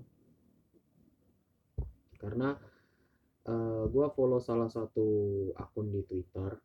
Karena 2.16 2.56
uh, 3.48 3.84
gue 3.92 4.06
follow 4.16 4.40
salah 4.40 4.72
satu 4.72 5.08
akun 5.60 5.92
di 5.92 6.00
Twitter 6.08 6.56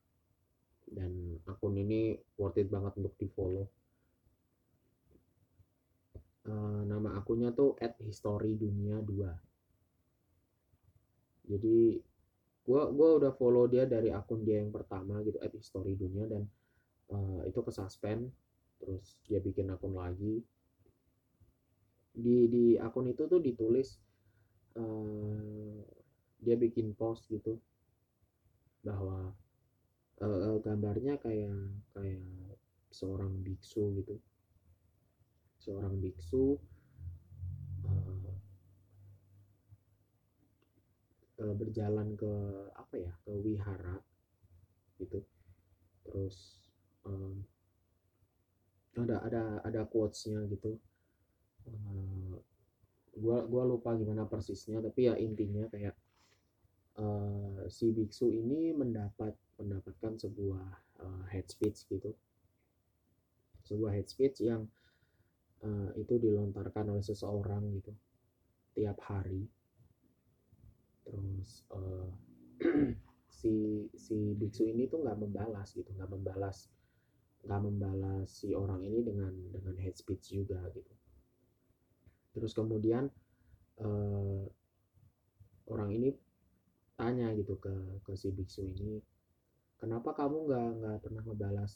dan 0.91 1.41
akun 1.49 1.79
ini 1.79 2.19
worth 2.37 2.61
it 2.61 2.69
banget 2.69 2.93
untuk 3.01 3.17
di 3.17 3.29
follow 3.33 3.67
uh, 6.49 6.83
nama 6.85 7.17
akunnya 7.19 7.53
tuh 7.57 7.77
at 7.81 7.97
history 8.03 8.57
dunia 8.59 9.01
2 9.01 9.45
jadi 11.45 12.01
gua 12.65 12.89
gua 12.89 13.21
udah 13.21 13.33
follow 13.37 13.69
dia 13.69 13.85
dari 13.85 14.09
akun 14.09 14.45
dia 14.45 14.65
yang 14.65 14.73
pertama 14.73 15.21
gitu 15.21 15.37
at 15.45 15.53
history 15.53 15.97
dunia 15.97 16.25
dan 16.25 16.49
uh, 17.13 17.45
itu 17.45 17.61
ke 17.61 17.73
suspend 17.73 18.33
terus 18.81 19.21
dia 19.29 19.41
bikin 19.41 19.73
akun 19.73 19.97
lagi. 19.97 20.41
Di 22.15 22.47
di 22.47 22.65
akun 22.79 23.11
itu 23.11 23.27
tuh 23.27 23.43
ditulis 23.43 23.99
uh, 24.79 25.83
dia 26.41 26.57
bikin 26.57 26.97
post 26.97 27.27
gitu 27.29 27.59
bahwa 28.85 29.33
uh, 30.23 30.59
gambarnya 30.63 31.19
kayak 31.19 31.83
kayak 31.97 32.23
seorang 32.95 33.43
biksu 33.43 33.91
gitu. 33.99 34.17
Seorang 35.59 35.99
biksu 35.99 36.61
uh, 37.89 38.35
uh, 41.43 41.55
berjalan 41.57 42.15
ke 42.15 42.33
apa 42.79 42.95
ya 43.01 43.13
ke 43.27 43.33
wihara 43.43 43.99
gitu. 45.03 45.25
Terus 46.05 46.63
um, 47.03 47.43
ada 48.95 49.19
ada 49.27 49.43
ada 49.67 49.83
quotesnya 49.89 50.47
gitu. 50.47 50.79
Uh, 51.65 52.39
gua 53.19 53.43
gua 53.47 53.65
lupa 53.65 53.97
gimana 53.97 54.29
persisnya 54.29 54.85
tapi 54.85 55.09
ya 55.09 55.15
intinya 55.17 55.65
kayak 55.73 55.97
uh, 56.99 57.67
si 57.71 57.91
biksu 57.95 58.31
ini 58.31 58.75
mendapat 58.75 59.33
mendapatkan 59.59 60.19
sebuah 60.19 60.67
uh, 61.03 61.25
head 61.31 61.47
speech 61.47 61.87
gitu. 61.91 62.11
Sebuah 63.65 63.97
head 63.97 64.09
speech 64.11 64.45
yang 64.45 64.69
uh, 65.65 65.91
itu 65.97 66.19
dilontarkan 66.19 66.91
oleh 66.91 67.05
seseorang 67.05 67.63
gitu 67.81 67.93
tiap 68.75 68.99
hari. 69.07 69.47
Terus 71.07 71.63
uh, 71.71 72.11
si 73.39 73.87
si 73.95 74.35
biksu 74.35 74.69
ini 74.69 74.89
tuh 74.89 75.05
nggak 75.05 75.21
membalas 75.21 75.75
gitu 75.77 75.91
nggak 75.93 76.11
membalas 76.11 76.71
nggak 77.45 77.61
membalas 77.61 78.29
si 78.33 78.57
orang 78.57 78.81
ini 78.81 79.05
dengan 79.05 79.33
dengan 79.53 79.77
head 79.77 79.95
speech 79.95 80.33
juga 80.33 80.65
gitu. 80.73 80.95
Terus 82.35 82.53
kemudian 82.57 83.07
uh, 83.79 84.43
orang 85.71 85.91
ini 85.93 86.11
tanya 86.95 87.31
gitu 87.37 87.59
ke 87.59 87.75
ke 88.07 88.13
si 88.15 88.31
biksu 88.33 88.65
ini 88.65 89.03
kenapa 89.79 90.15
kamu 90.15 90.37
nggak 90.49 90.69
nggak 90.81 90.99
pernah 91.03 91.23
ngebalas 91.27 91.73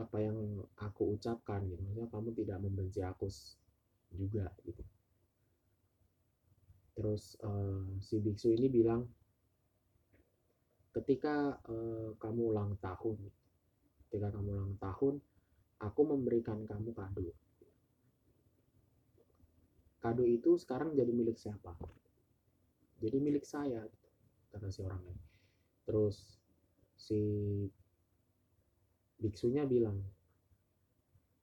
apa 0.00 0.16
yang 0.20 0.36
aku 0.80 1.16
ucapkan 1.16 1.60
gitu? 1.68 1.80
Maksudnya 1.84 2.08
kamu 2.08 2.28
tidak 2.36 2.58
membenci 2.64 3.00
aku 3.04 3.28
juga 4.16 4.48
gitu. 4.64 4.84
Terus 6.96 7.36
uh, 7.44 7.84
si 8.00 8.20
biksu 8.20 8.52
ini 8.52 8.68
bilang 8.68 9.04
ketika 10.90 11.60
uh, 11.70 12.12
kamu 12.18 12.40
ulang 12.50 12.74
tahun 12.82 13.16
ketika 14.10 14.34
kamu 14.34 14.48
ulang 14.58 14.74
tahun 14.82 15.14
aku 15.80 16.00
memberikan 16.02 16.66
kamu 16.66 16.90
kado. 16.92 17.30
Kado 20.00 20.24
itu 20.24 20.56
sekarang 20.56 20.96
jadi 20.96 21.12
milik 21.12 21.36
siapa? 21.36 21.76
Jadi 23.00 23.16
milik 23.20 23.44
saya 23.44 23.84
kata 24.50 24.68
si 24.72 24.82
orang 24.82 25.00
ini. 25.06 25.24
Terus 25.86 26.39
si 27.00 27.20
biksunya 29.16 29.64
bilang 29.64 29.96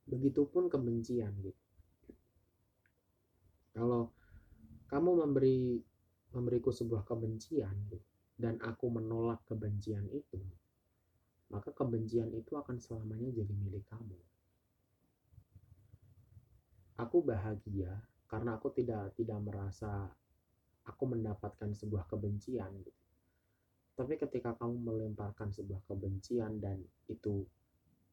begitupun 0.05 0.69
kebencian 0.69 1.33
gitu. 1.41 1.63
Kalau 3.73 4.13
kamu 4.93 5.25
memberi 5.25 5.81
memberiku 6.31 6.69
sebuah 6.69 7.01
kebencian 7.09 7.73
gitu, 7.89 8.05
dan 8.37 8.61
aku 8.61 8.93
menolak 8.93 9.41
kebencian 9.49 10.05
itu 10.13 10.37
maka 11.47 11.71
kebencian 11.71 12.27
itu 12.35 12.59
akan 12.59 12.75
selamanya 12.75 13.31
jadi 13.31 13.53
milik 13.55 13.87
kamu. 13.87 14.19
Aku 16.99 17.23
bahagia 17.23 18.03
karena 18.27 18.59
aku 18.59 18.67
tidak 18.75 19.15
tidak 19.15 19.39
merasa 19.39 20.11
aku 20.83 21.03
mendapatkan 21.07 21.71
sebuah 21.71 22.03
kebencian 22.11 22.67
gitu 22.83 22.96
tapi 23.97 24.13
ketika 24.13 24.53
kamu 24.61 24.77
melemparkan 24.85 25.49
sebuah 25.49 25.81
kebencian 25.89 26.61
dan 26.61 26.77
itu 27.09 27.41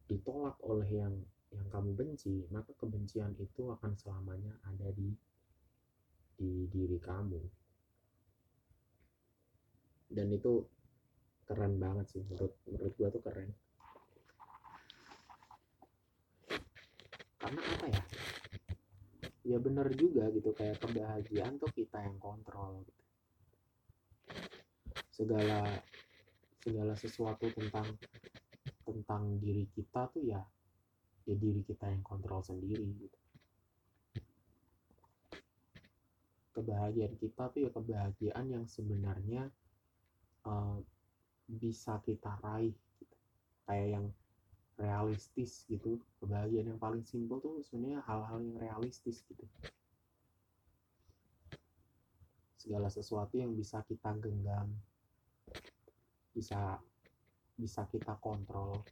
ditolak 0.08 0.56
oleh 0.64 0.88
yang 0.88 1.12
yang 1.52 1.68
kamu 1.68 1.92
benci, 1.92 2.48
maka 2.48 2.72
kebencian 2.72 3.36
itu 3.36 3.68
akan 3.68 3.92
selamanya 4.00 4.56
ada 4.64 4.88
di 4.96 5.12
di 6.40 6.64
diri 6.72 6.96
kamu. 6.96 7.38
Dan 10.08 10.32
itu 10.32 10.64
keren 11.44 11.76
banget 11.76 12.16
sih 12.16 12.24
menurut 12.32 12.56
menurut 12.64 12.92
gua 12.96 13.08
tuh 13.12 13.22
keren. 13.22 13.52
Karena 17.36 17.60
apa 17.60 17.86
ya? 17.92 18.02
Ya 19.44 19.60
bener 19.60 19.92
juga 19.92 20.32
gitu 20.32 20.48
kayak 20.56 20.80
kebahagiaan 20.80 21.60
tuh 21.60 21.68
kita 21.76 22.00
yang 22.00 22.16
kontrol 22.16 22.80
gitu 22.88 23.04
segala 25.14 25.62
segala 26.58 26.98
sesuatu 26.98 27.46
tentang 27.54 27.86
tentang 28.82 29.38
diri 29.38 29.70
kita 29.70 30.10
tuh 30.10 30.26
ya 30.26 30.42
ya 31.24 31.34
diri 31.38 31.62
kita 31.62 31.86
yang 31.86 32.02
kontrol 32.02 32.42
sendiri 32.42 32.82
gitu. 32.98 33.18
kebahagiaan 36.54 37.14
kita 37.18 37.50
tuh 37.54 37.60
ya 37.66 37.70
kebahagiaan 37.70 38.46
yang 38.50 38.64
sebenarnya 38.66 39.50
uh, 40.46 40.82
bisa 41.46 42.02
kita 42.02 42.34
raih 42.42 42.74
gitu. 42.98 43.16
kayak 43.70 43.88
yang 43.94 44.06
realistis 44.74 45.62
gitu 45.70 46.02
kebahagiaan 46.18 46.74
yang 46.74 46.80
paling 46.82 47.06
simpel 47.06 47.38
tuh 47.38 47.62
sebenarnya 47.62 48.02
hal-hal 48.02 48.42
yang 48.42 48.58
realistis 48.58 49.22
gitu 49.30 49.46
segala 52.58 52.90
sesuatu 52.90 53.38
yang 53.38 53.54
bisa 53.54 53.84
kita 53.86 54.10
genggam 54.18 54.74
bisa 56.34 56.82
bisa 57.54 57.86
kita 57.86 58.18
kontrol. 58.18 58.82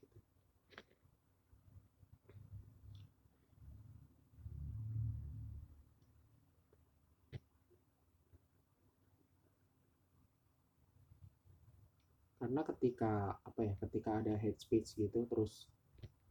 Karena 12.38 12.62
ketika 12.66 13.38
apa 13.46 13.60
ya 13.62 13.74
ketika 13.78 14.18
ada 14.18 14.34
hate 14.34 14.58
speech 14.58 14.98
gitu 14.98 15.26
terus 15.30 15.70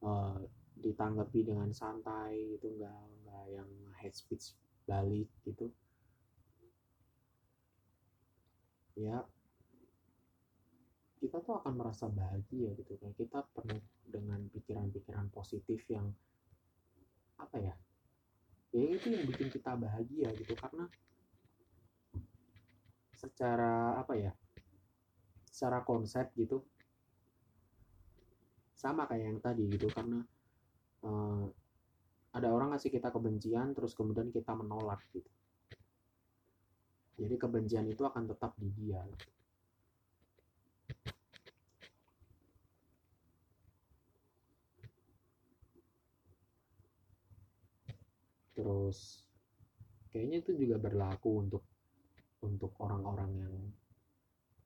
uh, 0.04 0.36
ditanggapi 0.82 1.47
dengan 1.47 1.71
santai 1.71 2.56
gitu 2.58 2.67
nggak 2.76 3.00
nggak 3.24 3.45
yang 3.56 3.71
hate 3.95 4.17
speech 4.17 4.58
balik 4.84 5.30
gitu 5.47 5.71
ya 9.00 9.24
kita 11.22 11.38
tuh 11.46 11.62
akan 11.62 11.74
merasa 11.78 12.10
bahagia 12.10 12.74
gitu. 12.74 12.98
Kayak 12.98 13.14
kita 13.14 13.46
penuh 13.54 13.86
dengan 14.10 14.42
pikiran-pikiran 14.50 15.30
positif 15.30 15.86
yang 15.94 16.10
apa 17.38 17.58
ya 17.62 17.74
ya 18.74 18.82
itu 18.98 19.14
yang 19.14 19.30
bikin 19.30 19.54
kita 19.54 19.78
bahagia 19.78 20.34
gitu. 20.34 20.58
Karena 20.58 20.90
secara 23.14 24.02
apa 24.02 24.18
ya 24.18 24.34
secara 25.46 25.86
konsep 25.86 26.34
gitu 26.34 26.66
sama 28.74 29.06
kayak 29.06 29.26
yang 29.30 29.40
tadi 29.46 29.70
gitu. 29.70 29.94
Karena 29.94 30.26
uh, 31.06 31.46
ada 32.34 32.50
orang 32.50 32.74
ngasih 32.74 32.90
kita 32.90 33.14
kebencian 33.14 33.78
terus 33.78 33.94
kemudian 33.94 34.34
kita 34.34 34.58
menolak 34.58 35.06
gitu. 35.14 35.30
Jadi 37.22 37.38
kebencian 37.38 37.86
itu 37.86 38.02
akan 38.02 38.26
tetap 38.26 38.58
di 38.58 38.74
dia 38.74 39.06
terus 48.62 49.26
kayaknya 50.14 50.46
itu 50.46 50.52
juga 50.54 50.78
berlaku 50.78 51.42
untuk 51.42 51.64
untuk 52.46 52.78
orang-orang 52.78 53.32
yang 53.42 53.56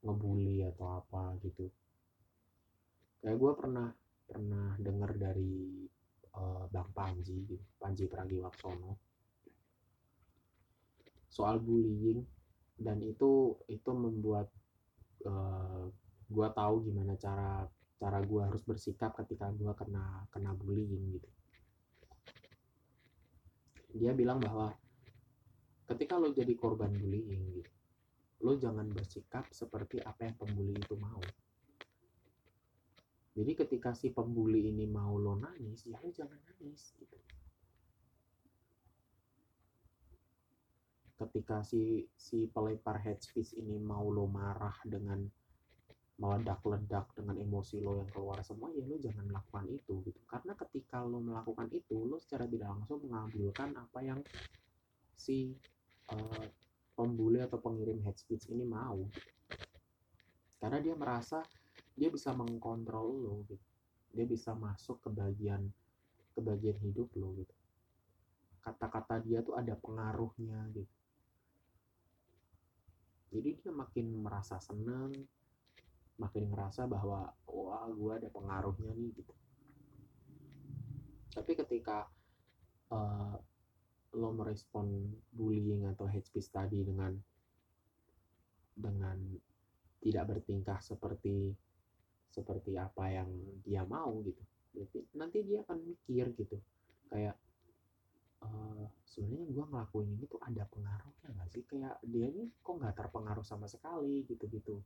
ngebully 0.03 0.67
atau 0.67 0.99
apa 0.99 1.39
gitu. 1.41 1.71
Kayak 3.23 3.37
gue 3.39 3.51
pernah 3.57 3.87
pernah 4.27 4.75
dengar 4.77 5.11
dari 5.15 5.87
uh, 6.35 6.67
Bang 6.69 6.91
Panji 6.91 7.57
Panji 7.79 8.05
Pragiwaksono. 8.05 8.99
Soal 11.31 11.59
bullying 11.63 12.23
dan 12.75 12.99
itu 12.99 13.55
itu 13.71 13.91
membuat 13.91 14.51
uh, 15.23 15.87
gue 16.25 16.47
tahu 16.53 16.75
gimana 16.89 17.13
cara 17.17 17.69
cara 17.95 18.19
gue 18.19 18.41
harus 18.43 18.63
bersikap 18.65 19.15
ketika 19.23 19.49
gue 19.53 19.71
kena 19.77 20.25
kena 20.29 20.51
bullying 20.53 21.19
gitu. 21.19 21.29
Dia 23.95 24.11
bilang 24.11 24.43
bahwa 24.43 24.75
ketika 25.87 26.19
lo 26.19 26.33
jadi 26.33 26.51
korban 26.57 26.91
bullying 26.91 27.61
gitu 27.61 27.71
lo 28.43 28.53
jangan 28.59 28.85
bersikap 28.91 29.47
seperti 29.49 30.03
apa 30.03 30.27
yang 30.27 30.35
pembuli 30.35 30.75
itu 30.75 30.93
mau. 30.99 31.23
Jadi 33.35 33.51
ketika 33.57 33.91
si 33.97 34.13
pembuli 34.13 34.71
ini 34.71 34.87
mau 34.87 35.17
lo 35.17 35.33
nangis 35.39 35.89
ya 35.89 35.97
lo 35.99 36.11
jangan 36.11 36.39
nangis 36.45 36.93
gitu. 36.99 37.17
Ketika 41.15 41.63
si 41.63 42.05
si 42.15 42.45
pelempar 42.51 42.99
head 42.99 43.23
speech 43.23 43.55
ini 43.55 43.79
mau 43.79 44.07
lo 44.11 44.27
marah 44.27 44.75
dengan 44.83 45.23
meledak-ledak 46.15 47.11
dengan 47.11 47.35
emosi 47.35 47.83
lo 47.83 47.99
yang 47.99 48.07
keluar 48.07 48.39
semua 48.39 48.71
ya 48.71 48.87
lo 48.87 48.95
jangan 48.95 49.27
melakukan 49.27 49.67
itu 49.67 49.99
gitu. 50.07 50.19
Karena 50.31 50.55
ketika 50.55 51.03
lo 51.03 51.19
melakukan 51.19 51.67
itu 51.75 52.07
lo 52.07 52.15
secara 52.23 52.47
tidak 52.47 52.71
langsung 52.71 53.03
mengabulkan 53.03 53.75
apa 53.75 53.99
yang 53.99 54.19
si 55.19 55.51
uh, 56.15 56.45
pembuli 56.95 57.43
atau 57.43 57.59
pengirim 57.59 57.99
head 58.07 58.15
speech 58.15 58.47
ini 58.47 58.63
mau. 58.63 59.03
Karena 60.63 60.79
dia 60.79 60.95
merasa 60.95 61.43
dia 61.99 62.07
bisa 62.07 62.31
mengkontrol 62.31 63.07
lo 63.11 63.35
gitu. 63.51 63.65
Dia 64.15 64.23
bisa 64.23 64.55
masuk 64.55 65.03
ke 65.03 65.09
bagian 65.11 65.67
ke 66.31 66.39
bagian 66.39 66.79
hidup 66.79 67.11
lo 67.19 67.35
gitu. 67.35 67.55
Kata-kata 68.63 69.19
dia 69.19 69.43
tuh 69.43 69.59
ada 69.59 69.75
pengaruhnya 69.75 70.63
gitu. 70.71 70.95
Jadi 73.35 73.49
dia 73.59 73.71
makin 73.75 74.23
merasa 74.23 74.55
seneng 74.63 75.11
makin 76.15 76.47
ngerasa 76.47 76.87
bahwa 76.87 77.31
wah 77.49 77.87
gue 77.91 78.11
ada 78.15 78.29
pengaruhnya 78.31 78.91
nih 78.95 79.11
gitu. 79.19 79.33
Tapi 81.35 81.51
ketika 81.59 82.07
uh, 82.91 83.35
lo 84.15 84.29
merespon 84.31 85.11
bullying 85.35 85.83
atau 85.91 86.07
hate 86.07 86.23
speech 86.23 86.47
tadi 86.47 86.87
dengan 86.87 87.11
dengan 88.75 89.19
tidak 89.99 90.23
bertingkah 90.31 90.79
seperti 90.79 91.51
seperti 92.31 92.75
apa 92.75 93.11
yang 93.11 93.31
dia 93.63 93.83
mau 93.87 94.19
gitu 94.23 94.43
berarti 94.75 94.99
nanti 95.15 95.39
dia 95.47 95.63
akan 95.63 95.79
mikir 95.87 96.35
gitu. 96.35 96.59
Kayak 97.07 97.39
uh, 98.43 98.83
sebenarnya 99.07 99.47
gue 99.47 99.65
ngelakuin 99.71 100.09
ini 100.19 100.25
tuh 100.27 100.41
ada 100.43 100.67
pengaruhnya 100.67 101.27
nggak 101.31 101.49
sih? 101.55 101.63
Kayak 101.63 101.95
dia 102.03 102.27
ini 102.27 102.51
kok 102.59 102.75
nggak 102.75 102.95
terpengaruh 102.99 103.47
sama 103.47 103.71
sekali 103.71 104.27
gitu 104.27 104.51
gitu 104.51 104.83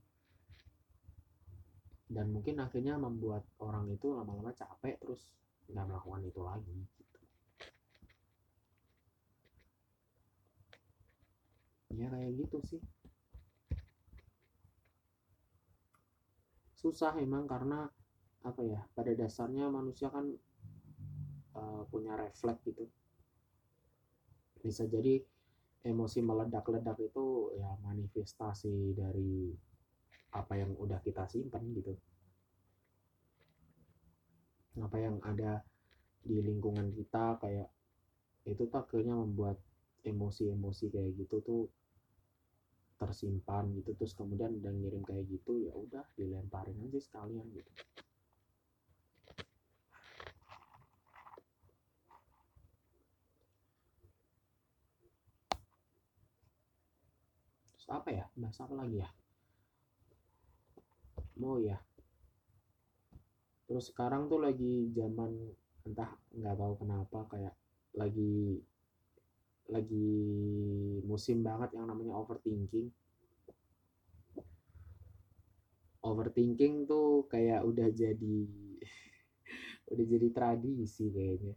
dan 2.09 2.33
mungkin 2.33 2.57
akhirnya 2.57 2.97
membuat 2.97 3.45
orang 3.61 3.85
itu 3.93 4.11
lama-lama 4.11 4.49
capek 4.51 4.97
terus 4.97 5.29
nggak 5.69 5.85
melakukan 5.85 6.25
itu 6.25 6.41
lagi 6.41 6.77
ya 11.99 12.07
kayak 12.07 12.31
gitu 12.39 12.57
sih. 12.63 12.81
Susah 16.79 17.11
emang 17.19 17.43
karena 17.43 17.91
apa 18.47 18.63
ya 18.63 18.79
pada 18.95 19.11
dasarnya 19.11 19.67
manusia 19.67 20.07
kan 20.07 20.31
uh, 21.59 21.83
punya 21.91 22.15
refleks 22.15 22.63
gitu. 22.63 22.87
Bisa 24.63 24.87
jadi 24.87 25.19
emosi 25.83 26.23
meledak-ledak 26.23 26.99
itu 27.03 27.51
ya 27.59 27.67
manifestasi 27.83 28.95
dari 28.95 29.51
apa 30.29 30.53
yang 30.53 30.77
udah 30.77 31.01
kita 31.01 31.25
simpan 31.25 31.65
gitu. 31.73 31.97
Apa 34.77 34.97
yang 35.01 35.17
ada 35.25 35.65
di 36.21 36.39
lingkungan 36.39 36.93
kita 36.93 37.41
kayak 37.41 37.69
itu 38.45 38.63
tak 38.69 38.87
akhirnya 38.87 39.17
membuat 39.17 39.57
emosi-emosi 40.05 40.85
kayak 40.93 41.11
gitu 41.17 41.37
tuh 41.41 41.63
tersimpan 43.01 43.73
gitu. 43.81 43.97
Terus 43.97 44.13
kemudian 44.13 44.53
udah 44.61 44.71
ngirim 44.71 45.01
kayak 45.01 45.25
gitu 45.27 45.65
ya 45.65 45.73
udah 45.73 46.05
dilemparin 46.13 46.77
aja 46.85 46.99
sekalian 47.01 47.45
gitu. 47.51 47.71
Terus 57.75 57.87
apa 57.89 58.09
ya? 58.13 58.25
Bahas 58.37 58.59
apa 58.61 58.75
lagi 58.77 59.01
ya 59.01 59.09
mau 61.39 61.57
ya. 61.57 61.79
Terus 63.65 63.89
sekarang 63.89 64.27
tuh 64.27 64.43
lagi 64.43 64.91
zaman 64.91 65.31
entah 65.87 66.11
nggak 66.35 66.55
tahu 66.59 66.73
kenapa 66.83 67.19
kayak 67.31 67.55
lagi 67.95 68.59
lagi 69.69 70.11
musim 71.05 71.41
banget 71.45 71.79
yang 71.79 71.87
namanya 71.87 72.17
overthinking. 72.19 72.89
Overthinking 76.03 76.89
tuh 76.89 77.29
kayak 77.31 77.63
udah 77.63 77.87
jadi 77.93 78.39
udah 79.95 80.05
jadi 80.05 80.27
tradisi 80.33 81.07
kayaknya. 81.13 81.55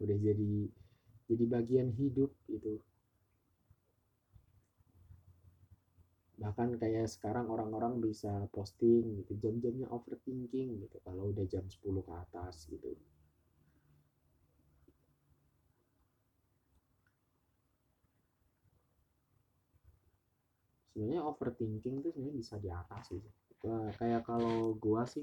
Udah 0.00 0.16
jadi 0.16 0.52
jadi 1.28 1.44
bagian 1.44 1.92
hidup 1.92 2.32
gitu 2.48 2.80
bahkan 6.38 6.78
kayak 6.78 7.10
sekarang 7.10 7.50
orang-orang 7.50 7.98
bisa 7.98 8.46
posting 8.54 9.22
gitu 9.22 9.34
jam-jamnya 9.42 9.90
overthinking 9.90 10.86
gitu 10.86 10.96
kalau 11.02 11.34
udah 11.34 11.42
jam 11.50 11.66
10 11.66 11.98
ke 12.06 12.12
atas 12.14 12.70
gitu 12.70 12.94
sebenarnya 20.98 21.22
overthinking 21.26 22.02
itu 22.02 22.10
sebenarnya 22.10 22.36
bisa 22.42 22.54
diatasi 22.58 23.22
sih. 23.22 23.34
kayak 23.98 24.26
kalau 24.26 24.74
gua 24.78 25.06
sih 25.06 25.22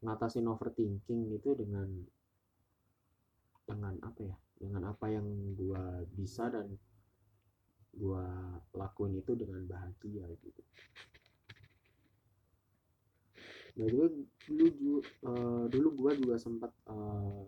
ngatasin 0.00 0.48
overthinking 0.48 1.36
itu 1.36 1.52
dengan 1.56 1.88
dengan 3.68 3.96
apa 4.04 4.20
ya 4.24 4.36
dengan 4.56 4.92
apa 4.92 5.08
yang 5.08 5.24
gua 5.56 6.00
bisa 6.16 6.48
dan 6.48 6.76
gue 7.96 8.26
lakuin 8.76 9.16
itu 9.16 9.32
dengan 9.32 9.64
bahagia 9.64 10.28
gitu. 10.44 10.62
Nah 13.76 13.86
dulu 13.92 14.06
dulu 14.48 14.94
uh, 15.24 15.64
dulu 15.68 15.88
gue 15.96 16.12
juga 16.24 16.36
sempat 16.40 16.72
uh, 16.88 17.44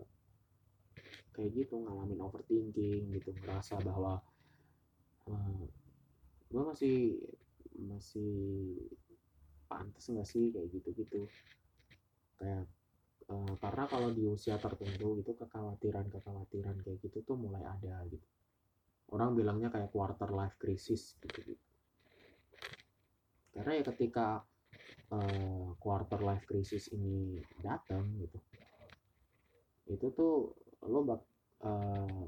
kayak 1.33 1.55
gitu 1.55 1.79
ngalamin 1.79 2.21
overthinking 2.21 3.15
gitu 3.15 3.31
ngerasa 3.41 3.79
bahwa 3.81 4.19
uh, 5.25 5.33
eh, 5.33 5.63
gue 6.51 6.63
masih 6.67 6.97
masih 7.79 8.33
pantas 9.71 10.09
nggak 10.11 10.27
sih 10.27 10.51
kayak 10.51 10.67
gitu 10.69 10.89
gitu 10.99 11.21
kayak 12.37 12.67
uh, 13.31 13.53
karena 13.61 13.87
kalau 13.87 14.09
di 14.11 14.27
usia 14.27 14.59
tertentu 14.59 15.15
itu 15.21 15.31
kekhawatiran 15.31 16.11
kekhawatiran 16.11 16.77
kayak 16.83 16.99
gitu 17.05 17.23
tuh 17.23 17.37
mulai 17.39 17.63
ada 17.63 18.03
gitu 18.11 18.38
orang 19.09 19.33
bilangnya 19.33 19.69
kayak 19.73 19.89
quarter 19.89 20.29
life 20.29 20.55
crisis 20.61 21.17
gitu, 21.17 21.39
gitu. 21.41 21.65
karena 23.53 23.81
ya 23.81 23.83
ketika 23.93 24.45
uh, 25.09 25.73
quarter 25.81 26.21
life 26.21 26.45
crisis 26.45 26.93
ini 26.93 27.41
datang 27.57 28.05
gitu 28.21 28.39
itu 29.89 30.07
tuh 30.13 30.53
lo 30.85 31.01
bak 31.01 31.21
uh, 31.65 32.25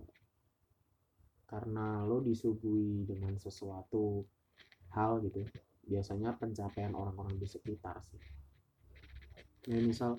karena 1.46 2.02
lo 2.08 2.24
disuguhi 2.24 3.06
dengan 3.06 3.38
sesuatu 3.38 4.26
hal 4.98 5.22
gitu 5.22 5.46
biasanya 5.86 6.34
pencapaian 6.40 6.98
orang-orang 6.98 7.38
di 7.38 7.46
sekitar 7.46 8.02
sih 8.10 8.22
nah 9.70 9.78
misal 9.78 10.18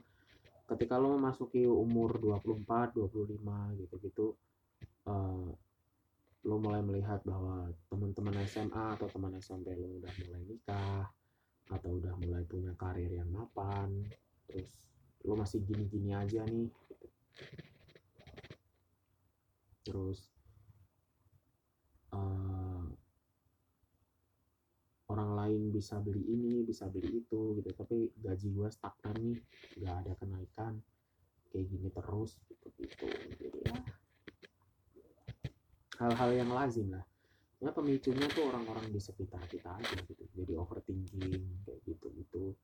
ketika 0.70 1.02
lo 1.02 1.18
memasuki 1.18 1.66
umur 1.66 2.22
24 2.22 2.94
25 2.94 3.80
gitu 3.82 3.94
gitu 4.06 4.26
uh, 5.10 5.50
lo 6.42 6.58
mulai 6.58 6.82
melihat 6.82 7.22
bahwa 7.22 7.70
teman-teman 7.86 8.34
SMA 8.50 8.98
atau 8.98 9.06
teman 9.06 9.38
SMP 9.38 9.78
lo 9.78 10.02
udah 10.02 10.12
mulai 10.26 10.42
nikah 10.42 11.06
atau 11.70 11.90
udah 12.02 12.14
mulai 12.18 12.42
punya 12.42 12.74
karir 12.74 13.14
yang 13.14 13.30
mapan 13.30 14.02
terus 14.50 14.74
lo 15.22 15.38
masih 15.38 15.62
gini-gini 15.62 16.10
aja 16.18 16.42
nih 16.42 16.66
gitu. 16.66 17.06
terus 19.86 20.18
uh, 22.10 22.90
orang 25.06 25.30
lain 25.38 25.62
bisa 25.70 26.02
beli 26.02 26.26
ini 26.26 26.66
bisa 26.66 26.90
beli 26.90 27.22
itu 27.22 27.54
gitu 27.62 27.70
tapi 27.70 28.10
gaji 28.18 28.48
gue 28.50 28.68
stagnan 28.74 29.14
nih 29.22 29.38
nggak 29.78 29.96
ada 30.02 30.12
kenaikan 30.18 30.74
kayak 31.54 31.70
gini 31.70 31.86
terus 31.94 32.34
gitu 32.50 32.66
gitu 32.82 33.06
jadi 33.38 33.60
ya 33.70 34.01
hal-hal 36.00 36.30
yang 36.32 36.50
lazim 36.52 36.88
lah. 36.92 37.04
Ya 37.62 37.70
pemicunya 37.70 38.26
tuh 38.32 38.48
orang-orang 38.48 38.90
di 38.90 39.00
sekitar 39.00 39.42
kita 39.50 39.76
aja 39.76 39.96
gitu. 40.06 40.24
Jadi 40.34 40.52
overthinking 40.56 41.64
kayak 41.66 41.80
gitu 41.84 42.06
gitu 42.16 42.56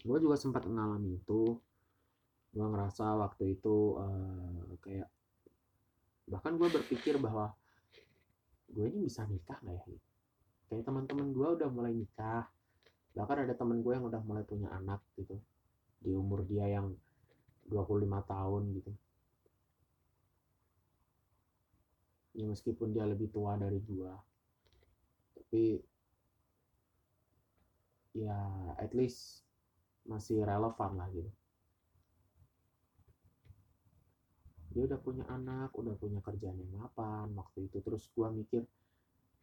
gue 0.00 0.18
juga 0.20 0.36
sempat 0.40 0.64
mengalami 0.64 1.20
itu. 1.20 1.60
Gue 2.50 2.66
ngerasa 2.66 3.14
waktu 3.14 3.54
itu 3.54 4.00
uh, 4.00 4.74
kayak 4.82 5.06
bahkan 6.26 6.54
gue 6.58 6.68
berpikir 6.70 7.18
bahwa 7.18 7.54
gue 8.70 8.86
ini 8.90 9.06
bisa 9.06 9.26
nikah 9.28 9.58
nggak 9.60 9.76
ya? 9.76 10.00
Kayak 10.70 10.84
teman-teman 10.86 11.30
gue 11.30 11.48
udah 11.60 11.68
mulai 11.70 11.92
nikah. 11.94 12.48
Bahkan 13.14 13.46
ada 13.46 13.54
teman 13.54 13.82
gue 13.82 13.92
yang 13.92 14.06
udah 14.06 14.22
mulai 14.22 14.42
punya 14.46 14.70
anak 14.72 15.02
gitu. 15.18 15.38
Di 16.00 16.10
umur 16.16 16.46
dia 16.46 16.66
yang 16.66 16.94
25 17.68 18.08
tahun 18.24 18.62
gitu 18.82 18.92
ya 22.34 22.46
meskipun 22.46 22.94
dia 22.94 23.06
lebih 23.06 23.30
tua 23.30 23.58
dari 23.58 23.78
gua. 23.82 24.14
Tapi 25.34 25.82
ya 28.14 28.38
at 28.78 28.90
least 28.94 29.42
masih 30.06 30.42
relevan 30.42 30.92
lah 30.98 31.08
gitu. 31.14 31.30
Dia 34.70 34.86
udah 34.86 35.00
punya 35.02 35.24
anak 35.26 35.74
udah 35.74 35.94
punya 35.98 36.22
kerjaan 36.22 36.58
yang 36.58 36.70
mapan 36.78 37.34
waktu 37.34 37.66
itu. 37.66 37.82
Terus 37.82 38.06
gua 38.14 38.30
mikir 38.30 38.62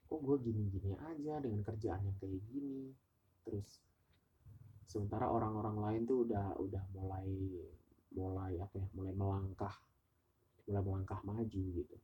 kok 0.08 0.24
gue 0.24 0.40
gini-gini 0.40 0.96
aja 1.04 1.44
dengan 1.44 1.60
kerjaan 1.68 2.00
yang 2.00 2.16
kayak 2.16 2.40
gini? 2.48 2.96
Terus 3.44 3.84
sementara 4.88 5.28
orang-orang 5.28 5.78
lain 5.84 6.02
tuh 6.08 6.24
udah 6.24 6.56
udah 6.64 6.84
mulai 6.96 7.28
mulai 8.16 8.56
apa 8.56 8.76
ya 8.80 8.88
mulai 8.96 9.14
melangkah 9.14 9.76
mulai 10.64 10.82
melangkah 10.82 11.20
maju 11.28 11.64
gitu 11.76 11.98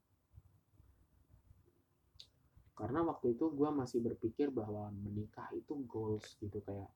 karena 2.74 3.06
waktu 3.06 3.38
itu 3.38 3.54
gue 3.54 3.70
masih 3.70 4.02
berpikir 4.02 4.50
bahwa 4.50 4.90
menikah 4.90 5.46
itu 5.54 5.78
goals 5.86 6.26
gitu 6.42 6.58
kayak 6.66 6.90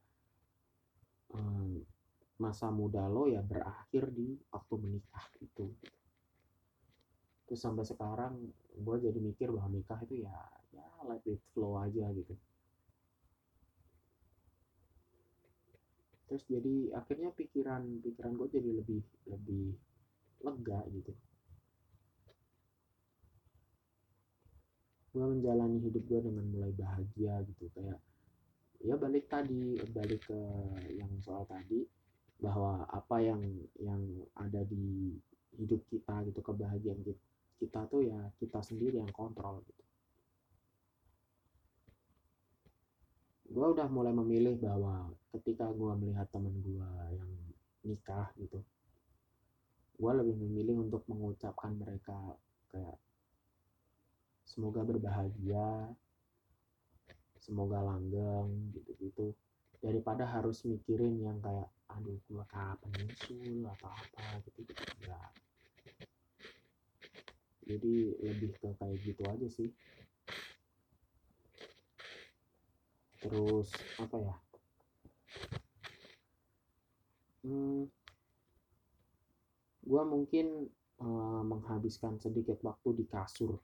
um, 1.33 1.85
masa 2.41 2.69
muda 2.73 3.05
lo 3.05 3.29
ya 3.29 3.41
berakhir 3.45 4.09
di 4.09 4.37
waktu 4.49 4.73
menikah 4.77 5.25
itu 5.41 5.69
terus 7.47 7.61
sampai 7.63 7.85
sekarang 7.87 8.33
gue 8.77 8.95
jadi 8.99 9.19
mikir 9.21 9.53
bahwa 9.53 9.71
nikah 9.71 10.01
itu 10.03 10.25
ya 10.25 10.35
ya 10.75 10.85
let 11.07 11.23
it 11.25 11.39
flow 11.55 11.79
aja 11.79 12.11
gitu. 12.11 12.35
Terus 16.27 16.43
jadi 16.51 16.91
akhirnya 16.91 17.31
pikiran 17.31 18.03
pikiran 18.03 18.35
gue 18.35 18.47
jadi 18.51 18.69
lebih 18.75 18.99
lebih 19.31 19.79
lega 20.43 20.83
gitu 20.91 21.15
gue 25.17 25.25
menjalani 25.25 25.82
hidup 25.82 26.03
gue 26.06 26.19
dengan 26.30 26.45
mulai 26.45 26.69
bahagia 26.77 27.41
gitu. 27.49 27.65
Kayak 27.73 27.97
ya 28.77 28.93
balik 28.93 29.25
tadi 29.25 29.82
balik 29.89 30.30
ke 30.30 30.41
yang 30.93 31.10
soal 31.25 31.49
tadi 31.49 31.82
bahwa 32.38 32.86
apa 32.86 33.17
yang 33.25 33.41
yang 33.82 34.01
ada 34.38 34.62
di 34.62 35.17
hidup 35.58 35.82
kita 35.89 36.21
gitu 36.30 36.45
kebahagiaan 36.45 37.01
kita, 37.01 37.21
kita 37.58 37.82
tuh 37.89 38.06
ya 38.06 38.30
kita 38.38 38.62
sendiri 38.62 39.01
yang 39.01 39.10
kontrol 39.10 39.65
gitu. 39.65 39.84
Gue 43.49 43.65
udah 43.73 43.89
mulai 43.89 44.13
memilih 44.13 44.62
bahwa 44.62 45.10
ketika 45.34 45.65
gue 45.73 45.91
melihat 45.97 46.30
temen 46.30 46.53
gue 46.62 46.89
yang 47.17 47.32
nikah 47.82 48.30
gitu 48.38 48.62
gue 49.97 50.12
lebih 50.13 50.36
memilih 50.38 50.86
untuk 50.86 51.01
mengucapkan 51.10 51.73
mereka 51.73 52.13
kayak 52.69 53.01
semoga 54.47 54.81
berbahagia. 54.88 55.67
Semoga 57.43 57.79
langgeng 57.83 58.49
gitu-gitu. 58.75 59.36
Daripada 59.83 60.23
harus 60.25 60.57
mikirin 60.67 61.15
yang 61.27 61.38
kayak 61.45 61.69
aduh 61.88 62.19
gua 62.27 62.43
kapan 62.51 62.91
nyusul 62.97 63.63
atau 63.73 63.89
apa 63.91 64.25
gitu 64.47 64.60
gitu 64.67 64.83
enggak. 64.99 65.31
Jadi 67.67 67.95
lebih 68.23 68.51
ke 68.60 68.67
kayak 68.79 68.97
gitu 69.03 69.23
aja 69.27 69.47
sih. 69.51 69.69
Terus 73.21 73.69
apa 73.99 74.17
ya? 74.23 74.36
Hmm, 77.43 77.88
gue 79.88 80.03
mungkin 80.03 80.47
uh, 80.99 81.41
menghabiskan 81.47 82.19
sedikit 82.19 82.60
waktu 82.67 82.89
di 82.99 83.05
kasur 83.07 83.55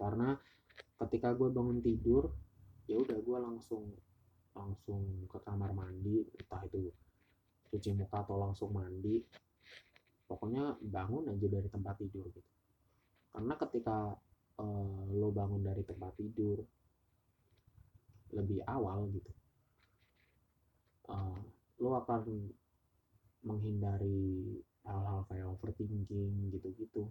karena 0.00 0.40
ketika 1.04 1.36
gue 1.36 1.52
bangun 1.52 1.84
tidur 1.84 2.32
ya 2.88 2.96
udah 2.96 3.18
gue 3.20 3.38
langsung 3.38 3.92
langsung 4.56 5.28
ke 5.28 5.38
kamar 5.44 5.76
mandi 5.76 6.24
entah 6.24 6.64
itu 6.66 6.88
cuci 7.70 7.94
muka 7.94 8.24
atau 8.24 8.40
langsung 8.40 8.72
mandi. 8.72 9.20
Pokoknya 10.26 10.78
bangun 10.78 11.26
aja 11.26 11.46
dari 11.46 11.68
tempat 11.68 12.00
tidur 12.00 12.26
gitu. 12.30 12.50
Karena 13.34 13.54
ketika 13.58 14.14
uh, 14.58 15.02
lo 15.10 15.28
bangun 15.30 15.62
dari 15.62 15.82
tempat 15.82 16.14
tidur 16.18 16.62
lebih 18.30 18.62
awal 18.62 19.10
gitu 19.10 19.30
uh, 21.10 21.38
lo 21.82 21.90
akan 22.04 22.22
menghindari 23.42 24.60
hal-hal 24.86 25.26
kayak 25.26 25.48
overthinking 25.50 26.52
gitu-gitu 26.54 27.10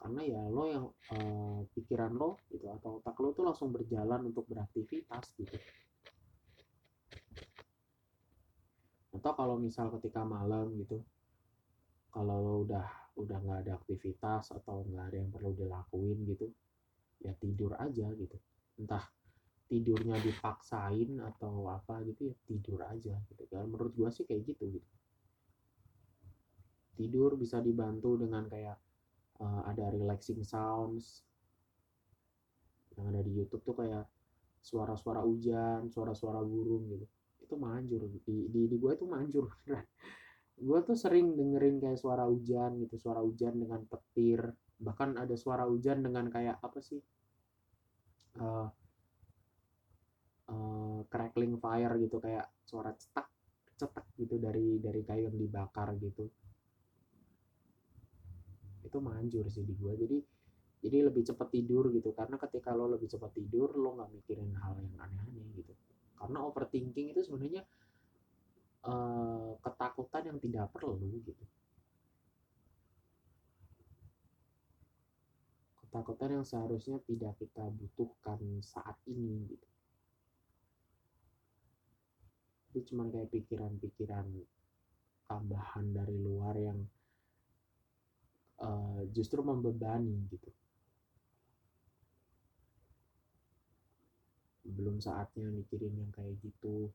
karena 0.00 0.24
ya 0.24 0.42
lo 0.48 0.64
yang 0.64 0.86
uh, 1.12 1.60
pikiran 1.76 2.16
lo 2.16 2.40
gitu 2.48 2.72
atau 2.72 3.04
otak 3.04 3.20
lo 3.20 3.36
tuh 3.36 3.44
langsung 3.44 3.68
berjalan 3.68 4.32
untuk 4.32 4.48
beraktivitas 4.48 5.36
gitu. 5.36 5.56
Atau 9.12 9.32
kalau 9.36 9.60
misal 9.60 9.92
ketika 10.00 10.24
malam 10.24 10.72
gitu 10.80 11.04
kalau 12.08 12.40
lo 12.40 12.54
udah 12.64 13.12
udah 13.20 13.38
nggak 13.44 13.60
ada 13.68 13.72
aktivitas 13.76 14.56
atau 14.56 14.88
nggak 14.88 15.04
ada 15.12 15.16
yang 15.20 15.30
perlu 15.30 15.52
dilakuin 15.52 16.18
gitu 16.24 16.48
ya 17.20 17.36
tidur 17.36 17.76
aja 17.76 18.08
gitu. 18.16 18.40
Entah 18.80 19.04
tidurnya 19.68 20.16
dipaksain 20.24 21.20
atau 21.20 21.68
apa 21.68 22.00
gitu 22.08 22.32
ya 22.32 22.36
tidur 22.48 22.80
aja 22.88 23.20
gitu. 23.28 23.42
Kan 23.52 23.68
menurut 23.68 23.92
gua 23.92 24.08
sih 24.08 24.24
kayak 24.24 24.48
gitu 24.48 24.80
gitu. 24.80 24.90
Tidur 26.96 27.36
bisa 27.36 27.60
dibantu 27.60 28.16
dengan 28.16 28.48
kayak 28.48 28.80
uh, 29.40 29.62
ada 29.66 29.90
relaxing 29.90 30.44
sounds. 30.44 31.24
Yang 32.94 33.04
ada 33.10 33.20
di 33.24 33.32
YouTube 33.32 33.64
tuh 33.64 33.76
kayak 33.80 34.04
suara-suara 34.60 35.24
hujan, 35.24 35.88
suara-suara 35.88 36.44
burung 36.44 36.86
gitu. 36.92 37.06
Itu 37.40 37.54
manjur. 37.56 38.06
Di 38.06 38.20
di, 38.52 38.60
di 38.68 38.76
gue 38.76 38.92
itu 38.92 39.06
manjur. 39.08 39.48
Gue 40.60 40.76
tuh 40.84 40.92
sering 40.92 41.40
dengerin 41.40 41.80
kayak 41.80 41.96
suara 41.96 42.28
hujan 42.28 42.84
gitu, 42.84 43.00
suara 43.00 43.24
hujan 43.24 43.56
dengan 43.56 43.80
petir, 43.88 44.44
bahkan 44.76 45.16
ada 45.16 45.32
suara 45.32 45.64
hujan 45.64 46.04
dengan 46.04 46.28
kayak 46.28 46.60
apa 46.60 46.84
sih? 46.84 47.00
Uh, 48.36 48.68
uh, 50.52 51.00
crackling 51.08 51.56
fire 51.56 51.96
gitu 51.96 52.20
kayak 52.20 52.44
suara 52.68 52.92
cetak 52.92 53.26
cetak 53.80 54.04
gitu 54.20 54.36
dari 54.36 54.76
dari 54.76 55.00
kayu 55.00 55.32
yang 55.32 55.38
dibakar 55.40 55.96
gitu 55.96 56.28
itu 58.90 58.98
manjur 58.98 59.46
sih 59.46 59.62
di 59.62 59.78
gue 59.78 59.94
jadi 59.94 60.18
jadi 60.80 61.12
lebih 61.12 61.22
cepat 61.28 61.48
tidur 61.52 61.92
gitu. 61.92 62.10
Karena 62.16 62.40
ketika 62.40 62.72
lo 62.72 62.88
lebih 62.88 63.06
cepat 63.06 63.30
tidur 63.36 63.76
lo 63.76 64.00
nggak 64.00 64.10
mikirin 64.16 64.50
hal 64.58 64.74
yang 64.80 64.96
aneh-aneh 64.98 65.46
gitu. 65.54 65.72
Karena 66.16 66.42
overthinking 66.44 67.12
itu 67.14 67.20
sebenarnya 67.24 67.62
uh, 68.88 69.56
ketakutan 69.60 70.34
yang 70.34 70.38
tidak 70.40 70.72
perlu 70.72 70.96
gitu. 71.20 71.44
Ketakutan 75.84 76.40
yang 76.40 76.46
seharusnya 76.46 76.98
tidak 77.04 77.36
kita 77.36 77.64
butuhkan 77.68 78.40
saat 78.64 78.96
ini 79.04 79.52
gitu. 79.52 79.68
Itu 82.70 82.94
cuma 82.94 83.10
kayak 83.10 83.34
pikiran-pikiran 83.34 84.26
tambahan 85.26 85.86
dari 85.90 86.16
luar 86.16 86.54
yang 86.56 86.78
uh, 88.60 89.02
justru 89.16 89.40
membebani 89.40 90.28
gitu. 90.30 90.50
Belum 94.64 95.00
saatnya 95.02 95.50
mikirin 95.50 95.96
yang 95.96 96.12
kayak 96.14 96.36
gitu. 96.44 96.92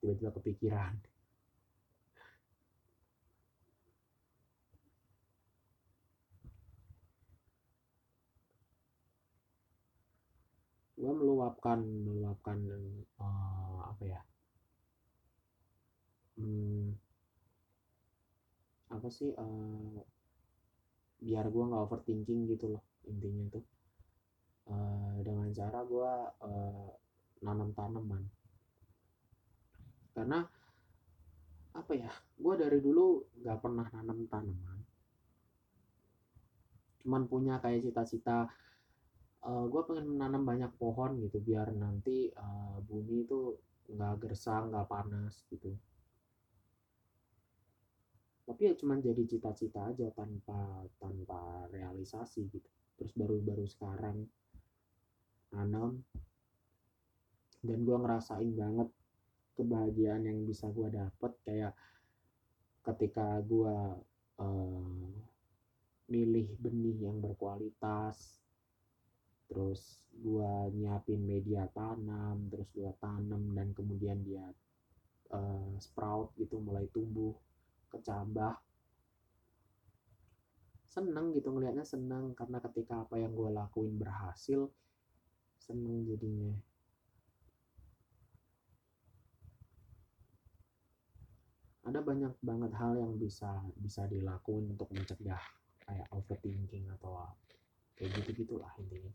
Tiba-tiba 0.00 0.30
kepikiran. 0.40 0.94
Gue 10.94 11.12
meluapkan 11.12 11.84
meluapkan 11.84 12.56
uh, 13.20 13.92
apa 13.92 14.04
ya? 14.08 14.20
Hmm, 16.40 16.96
apa 18.88 19.08
sih 19.12 19.30
uh, 19.36 20.00
biar 21.24 21.48
gue 21.48 21.64
nggak 21.64 21.84
overthinking 21.88 22.40
gitu 22.52 22.76
loh 22.76 22.84
intinya 23.08 23.58
tuh. 23.58 23.64
Uh, 24.64 25.20
dengan 25.20 25.48
cara 25.52 25.80
gue 25.84 26.12
uh, 26.40 26.88
nanam 27.44 27.68
tanaman 27.76 28.24
karena 30.14 30.46
apa 31.74 31.92
ya 31.92 32.08
gue 32.38 32.54
dari 32.54 32.78
dulu 32.78 33.34
nggak 33.42 33.58
pernah 33.58 33.86
nanam 33.90 34.30
tanaman. 34.30 34.78
Cuman 37.02 37.22
punya 37.28 37.58
kayak 37.60 37.84
cita-cita 37.84 38.46
uh, 39.42 39.66
gue 39.66 39.82
pengen 39.90 40.14
menanam 40.14 40.46
banyak 40.46 40.70
pohon 40.78 41.18
gitu 41.20 41.42
biar 41.42 41.74
nanti 41.74 42.30
uh, 42.38 42.78
bumi 42.86 43.26
itu 43.26 43.58
nggak 43.90 44.22
gersang 44.22 44.72
nggak 44.72 44.88
panas 44.88 45.44
gitu 45.50 45.74
tapi 48.44 48.68
ya 48.68 48.74
cuman 48.76 49.00
jadi 49.00 49.24
cita-cita 49.24 49.88
aja 49.88 50.12
tanpa 50.12 50.84
tanpa 51.00 51.64
realisasi 51.72 52.44
gitu. 52.52 52.68
Terus 53.00 53.12
baru-baru 53.16 53.64
sekarang 53.64 54.28
nanam 55.56 56.04
dan 57.64 57.78
gue 57.80 57.96
ngerasain 57.96 58.52
banget 58.52 58.88
kebahagiaan 59.56 60.28
yang 60.28 60.44
bisa 60.44 60.68
gue 60.68 60.92
dapet. 60.92 61.32
Kayak 61.48 61.72
ketika 62.84 63.40
gue 63.40 63.76
uh, 64.44 65.08
milih 66.12 66.48
benih 66.60 67.08
yang 67.08 67.16
berkualitas 67.24 68.44
terus 69.48 70.04
gue 70.12 70.52
nyiapin 70.76 71.20
media 71.20 71.64
tanam 71.72 72.48
terus 72.52 72.68
gue 72.76 72.92
tanam 73.00 73.56
dan 73.56 73.72
kemudian 73.72 74.20
dia 74.20 74.44
uh, 75.32 75.72
sprout 75.80 76.32
gitu 76.36 76.60
mulai 76.60 76.84
tumbuh 76.92 77.32
kecambah. 77.94 78.54
Seneng 80.90 81.34
gitu 81.34 81.50
ngelihatnya 81.50 81.86
seneng. 81.86 82.34
Karena 82.34 82.58
ketika 82.62 83.06
apa 83.06 83.18
yang 83.18 83.34
gue 83.34 83.50
lakuin 83.50 83.94
berhasil 83.98 84.70
seneng 85.58 86.04
jadinya. 86.04 86.54
Ada 91.84 92.00
banyak 92.00 92.32
banget 92.40 92.72
hal 92.80 92.96
yang 92.96 93.12
bisa 93.20 93.60
bisa 93.76 94.08
dilakuin 94.08 94.72
untuk 94.72 94.88
mencegah 94.92 95.40
kayak 95.84 96.08
overthinking 96.12 96.88
atau 96.96 97.28
kayak 97.96 98.12
gitu 98.24 98.44
gitulah 98.44 98.72
intinya. 98.80 99.12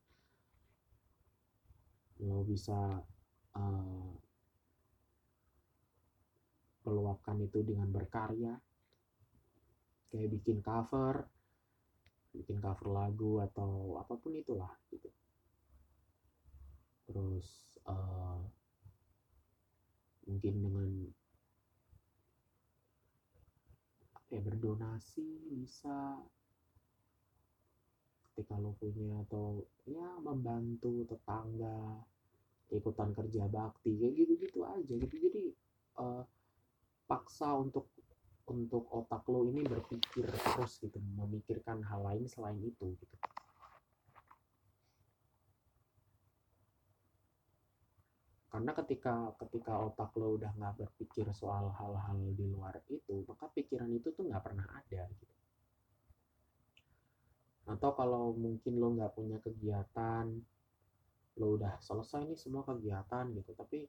Lo 2.22 2.46
bisa 2.46 3.02
uh, 3.58 4.12
meluapkan 6.86 7.38
itu 7.42 7.62
dengan 7.66 7.90
berkarya 7.90 8.54
kayak 10.10 10.30
bikin 10.34 10.60
cover 10.66 11.30
bikin 12.34 12.62
cover 12.62 12.88
lagu 12.94 13.42
atau 13.42 13.98
apa 13.98 14.14
pun 14.18 14.38
itulah 14.38 14.70
gitu. 14.94 15.10
Terus 17.10 17.48
uh, 17.90 18.38
mungkin 20.30 20.56
dengan 20.62 20.90
ya 24.30 24.38
berdonasi 24.46 25.50
bisa 25.58 26.22
ketika 28.30 28.62
lo 28.62 28.78
punya 28.78 29.26
atau 29.26 29.66
ya 29.90 30.22
membantu 30.22 31.10
tetangga 31.10 32.06
ikutan 32.70 33.10
kerja 33.18 33.50
bakti 33.50 33.98
kayak 33.98 34.14
gitu 34.14 34.34
gitu 34.38 34.60
aja 34.70 34.94
gitu. 34.94 35.16
Jadi 35.18 35.44
uh, 35.98 36.22
paksa 37.10 37.58
untuk 37.58 37.90
untuk 38.50 38.90
otak 38.90 39.24
lo 39.30 39.46
ini 39.46 39.62
berpikir 39.62 40.26
terus 40.26 40.82
gitu 40.82 40.98
memikirkan 41.16 41.86
hal 41.86 42.02
lain 42.04 42.26
selain 42.26 42.58
itu 42.60 42.94
gitu. 42.98 43.16
Karena 48.50 48.74
ketika 48.74 49.38
ketika 49.46 49.74
otak 49.78 50.10
lo 50.18 50.36
udah 50.36 50.52
nggak 50.58 50.76
berpikir 50.82 51.30
soal 51.32 51.70
hal-hal 51.78 52.18
di 52.34 52.46
luar 52.50 52.82
itu 52.90 53.24
maka 53.30 53.48
pikiran 53.54 53.94
itu 53.94 54.10
tuh 54.10 54.26
nggak 54.26 54.42
pernah 54.42 54.66
ada 54.74 55.06
gitu. 55.06 55.36
Atau 57.70 57.94
kalau 57.94 58.34
mungkin 58.34 58.82
lo 58.82 58.98
nggak 58.98 59.14
punya 59.14 59.38
kegiatan 59.40 60.26
lo 61.40 61.56
udah 61.56 61.80
selesai 61.80 62.28
nih 62.28 62.36
semua 62.36 62.68
kegiatan 62.68 63.32
gitu 63.32 63.56
tapi 63.56 63.88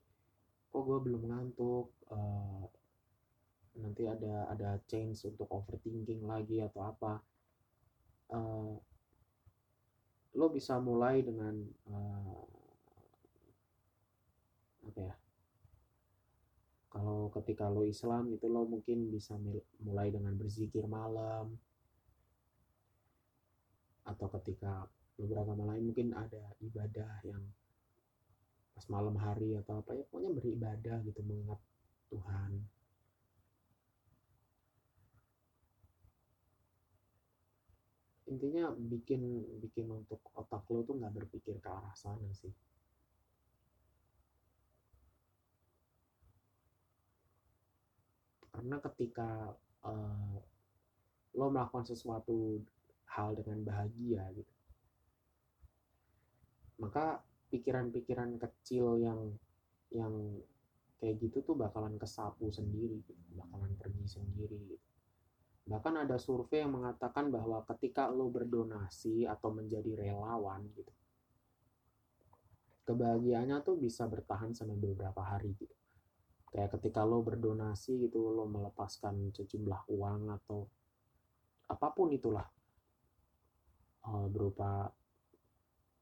kok 0.71 0.83
gue 0.87 0.99
belum 1.03 1.21
ngantuk 1.27 1.91
uh, 2.15 2.63
nanti 3.77 4.03
ada 4.03 4.51
ada 4.51 4.75
change 4.87 5.23
untuk 5.27 5.47
overthinking 5.47 6.27
lagi 6.27 6.59
atau 6.59 6.81
apa. 6.83 7.13
Uh, 8.31 8.75
lo 10.35 10.47
bisa 10.47 10.79
mulai 10.79 11.19
dengan 11.23 11.59
uh, 11.91 12.43
apa 14.87 14.99
ya? 14.99 15.15
Kalau 16.91 17.31
ketika 17.31 17.71
lo 17.71 17.87
Islam 17.87 18.35
itu 18.35 18.51
lo 18.51 18.67
mungkin 18.67 19.07
bisa 19.11 19.39
mulai 19.79 20.11
dengan 20.11 20.35
berzikir 20.35 20.83
malam. 20.87 21.55
Atau 24.03 24.27
ketika 24.39 24.87
lo 25.15 25.23
beragama 25.27 25.75
lain 25.75 25.91
mungkin 25.91 26.11
ada 26.11 26.51
ibadah 26.59 27.23
yang 27.23 27.43
pas 28.71 28.87
malam 28.89 29.13
hari 29.13 29.53
atau 29.61 29.77
apa 29.83 29.93
ya 29.93 30.03
pokoknya 30.09 30.31
beribadah 30.33 30.97
gitu 31.05 31.21
mengingat 31.21 31.61
Tuhan 32.09 32.65
intinya 38.31 38.71
bikin 38.71 39.43
bikin 39.59 39.91
untuk 39.91 40.23
otak 40.39 40.63
lo 40.71 40.87
tuh 40.87 40.95
nggak 40.95 41.11
berpikir 41.11 41.59
ke 41.59 41.67
arah 41.67 41.91
sana 41.99 42.31
sih 42.31 42.51
karena 48.55 48.79
ketika 48.79 49.51
uh, 49.83 50.39
lo 51.35 51.47
melakukan 51.51 51.83
sesuatu 51.87 52.63
hal 53.11 53.35
dengan 53.35 53.67
bahagia 53.67 54.23
gitu 54.31 54.53
maka 56.79 57.19
pikiran-pikiran 57.51 58.39
kecil 58.39 58.97
yang 58.97 59.35
yang 59.91 60.39
kayak 60.97 61.19
gitu 61.19 61.43
tuh 61.43 61.55
bakalan 61.57 61.99
kesapu 61.99 62.47
sendiri 62.49 63.03
gitu. 63.05 63.21
bakalan 63.35 63.73
pergi 63.77 64.05
sendiri 64.07 64.57
gitu. 64.71 64.90
Bahkan 65.65 65.93
ada 66.01 66.17
survei 66.17 66.65
yang 66.65 66.73
mengatakan 66.73 67.29
bahwa 67.29 67.61
ketika 67.69 68.09
lo 68.09 68.27
berdonasi 68.33 69.29
atau 69.29 69.53
menjadi 69.53 69.93
relawan 69.93 70.65
gitu 70.73 70.91
kebahagiaannya 72.91 73.61
tuh 73.61 73.77
bisa 73.77 74.03
bertahan 74.09 74.51
sampai 74.51 74.75
beberapa 74.75 75.21
hari 75.21 75.53
gitu. 75.55 75.75
Kayak 76.51 76.75
ketika 76.75 77.07
lo 77.07 77.23
berdonasi 77.23 78.09
gitu 78.09 78.19
lo 78.35 78.43
melepaskan 78.49 79.31
sejumlah 79.31 79.87
uang 79.87 80.21
atau 80.41 80.67
apa 81.71 81.87
pun 81.95 82.11
itulah. 82.11 82.47
Uh, 84.01 84.25
berupa 84.27 84.89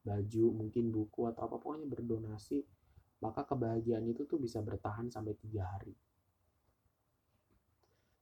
baju 0.07 0.45
mungkin 0.55 0.87
buku 0.87 1.27
atau 1.27 1.51
apa 1.51 1.59
pokoknya 1.59 1.83
berdonasi 1.83 2.63
maka 3.19 3.43
kebahagiaan 3.43 4.07
itu 4.07 4.23
tuh 4.23 4.39
bisa 4.39 4.63
bertahan 4.63 5.11
sampai 5.11 5.35
tiga 5.35 5.67
hari 5.67 5.91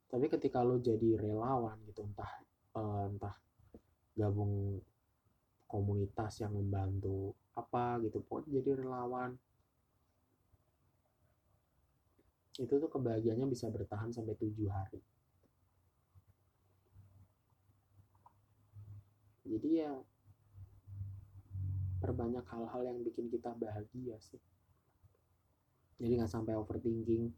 tapi 0.07 0.25
ketika 0.31 0.63
lo 0.63 0.79
jadi 0.79 1.19
relawan 1.19 1.75
gitu 1.83 2.07
entah 2.07 2.31
uh, 2.79 3.11
entah 3.11 3.35
gabung 4.15 4.79
komunitas 5.67 6.39
yang 6.39 6.55
membantu 6.55 7.35
apa 7.53 7.99
gitu 8.07 8.23
pokoknya 8.23 8.63
jadi 8.63 8.81
relawan. 8.81 9.35
Itu 12.57 12.73
tuh 12.81 12.89
kebahagiaannya 12.89 13.45
bisa 13.51 13.69
bertahan 13.69 14.09
sampai 14.09 14.33
tujuh 14.39 14.71
hari. 14.71 15.03
Jadi 19.47 19.69
ya 19.79 19.93
perbanyak 22.01 22.45
hal-hal 22.47 22.81
yang 22.87 22.99
bikin 23.05 23.29
kita 23.29 23.53
bahagia 23.53 24.17
sih. 24.23 24.41
Jadi 25.97 26.17
nggak 26.17 26.31
sampai 26.31 26.57
overthinking 26.57 27.29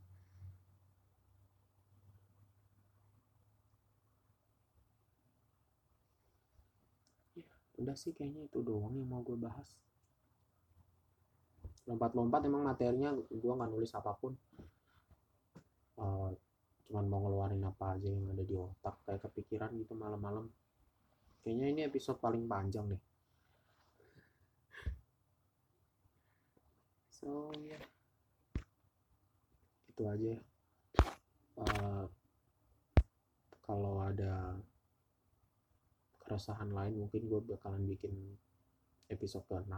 udah 7.80 7.96
sih 7.96 8.12
kayaknya 8.12 8.52
itu 8.52 8.60
doang 8.60 8.94
yang 9.00 9.08
mau 9.08 9.24
gue 9.24 9.40
bahas 9.40 9.72
lompat-lompat 11.88 12.46
emang 12.46 12.68
materinya 12.68 13.16
gue 13.16 13.54
nggak 13.56 13.72
nulis 13.72 13.92
apa 13.96 14.14
pun 14.20 14.36
uh, 15.98 16.30
cuman 16.86 17.06
mau 17.08 17.24
ngeluarin 17.24 17.64
apa 17.66 17.98
aja 17.98 18.12
yang 18.12 18.30
ada 18.36 18.44
di 18.44 18.54
otak 18.54 19.00
kayak 19.08 19.24
kepikiran 19.26 19.72
gitu 19.80 19.96
malam-malam 19.96 20.52
Kayaknya 21.40 21.68
ini 21.72 21.82
episode 21.88 22.20
paling 22.20 22.44
panjang 22.46 22.86
nih. 22.92 23.02
So 27.10 27.52
ya, 27.64 27.76
yeah. 27.76 27.84
itu 29.92 30.04
aja. 30.08 30.34
Uh, 31.60 32.06
kalau 33.64 34.04
ada 34.04 34.56
keresahan 36.30 36.70
lain 36.70 37.02
mungkin 37.02 37.26
gue 37.26 37.42
bakalan 37.58 37.90
bikin 37.90 38.14
episode 39.10 39.42
ke-6 39.50 39.74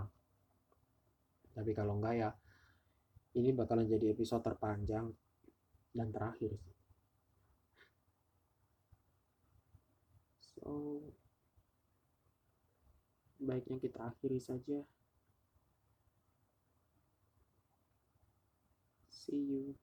tapi 1.55 1.71
kalau 1.71 1.95
enggak 1.95 2.15
ya 2.19 2.29
ini 3.39 3.55
bakalan 3.55 3.87
jadi 3.87 4.11
episode 4.11 4.43
terpanjang 4.43 5.07
dan 5.95 6.07
terakhir 6.11 6.59
so 10.43 10.99
baiknya 13.41 13.81
kita 13.81 13.99
akhiri 14.05 14.37
saja. 14.37 14.85
See 19.09 19.41
you. 19.49 19.73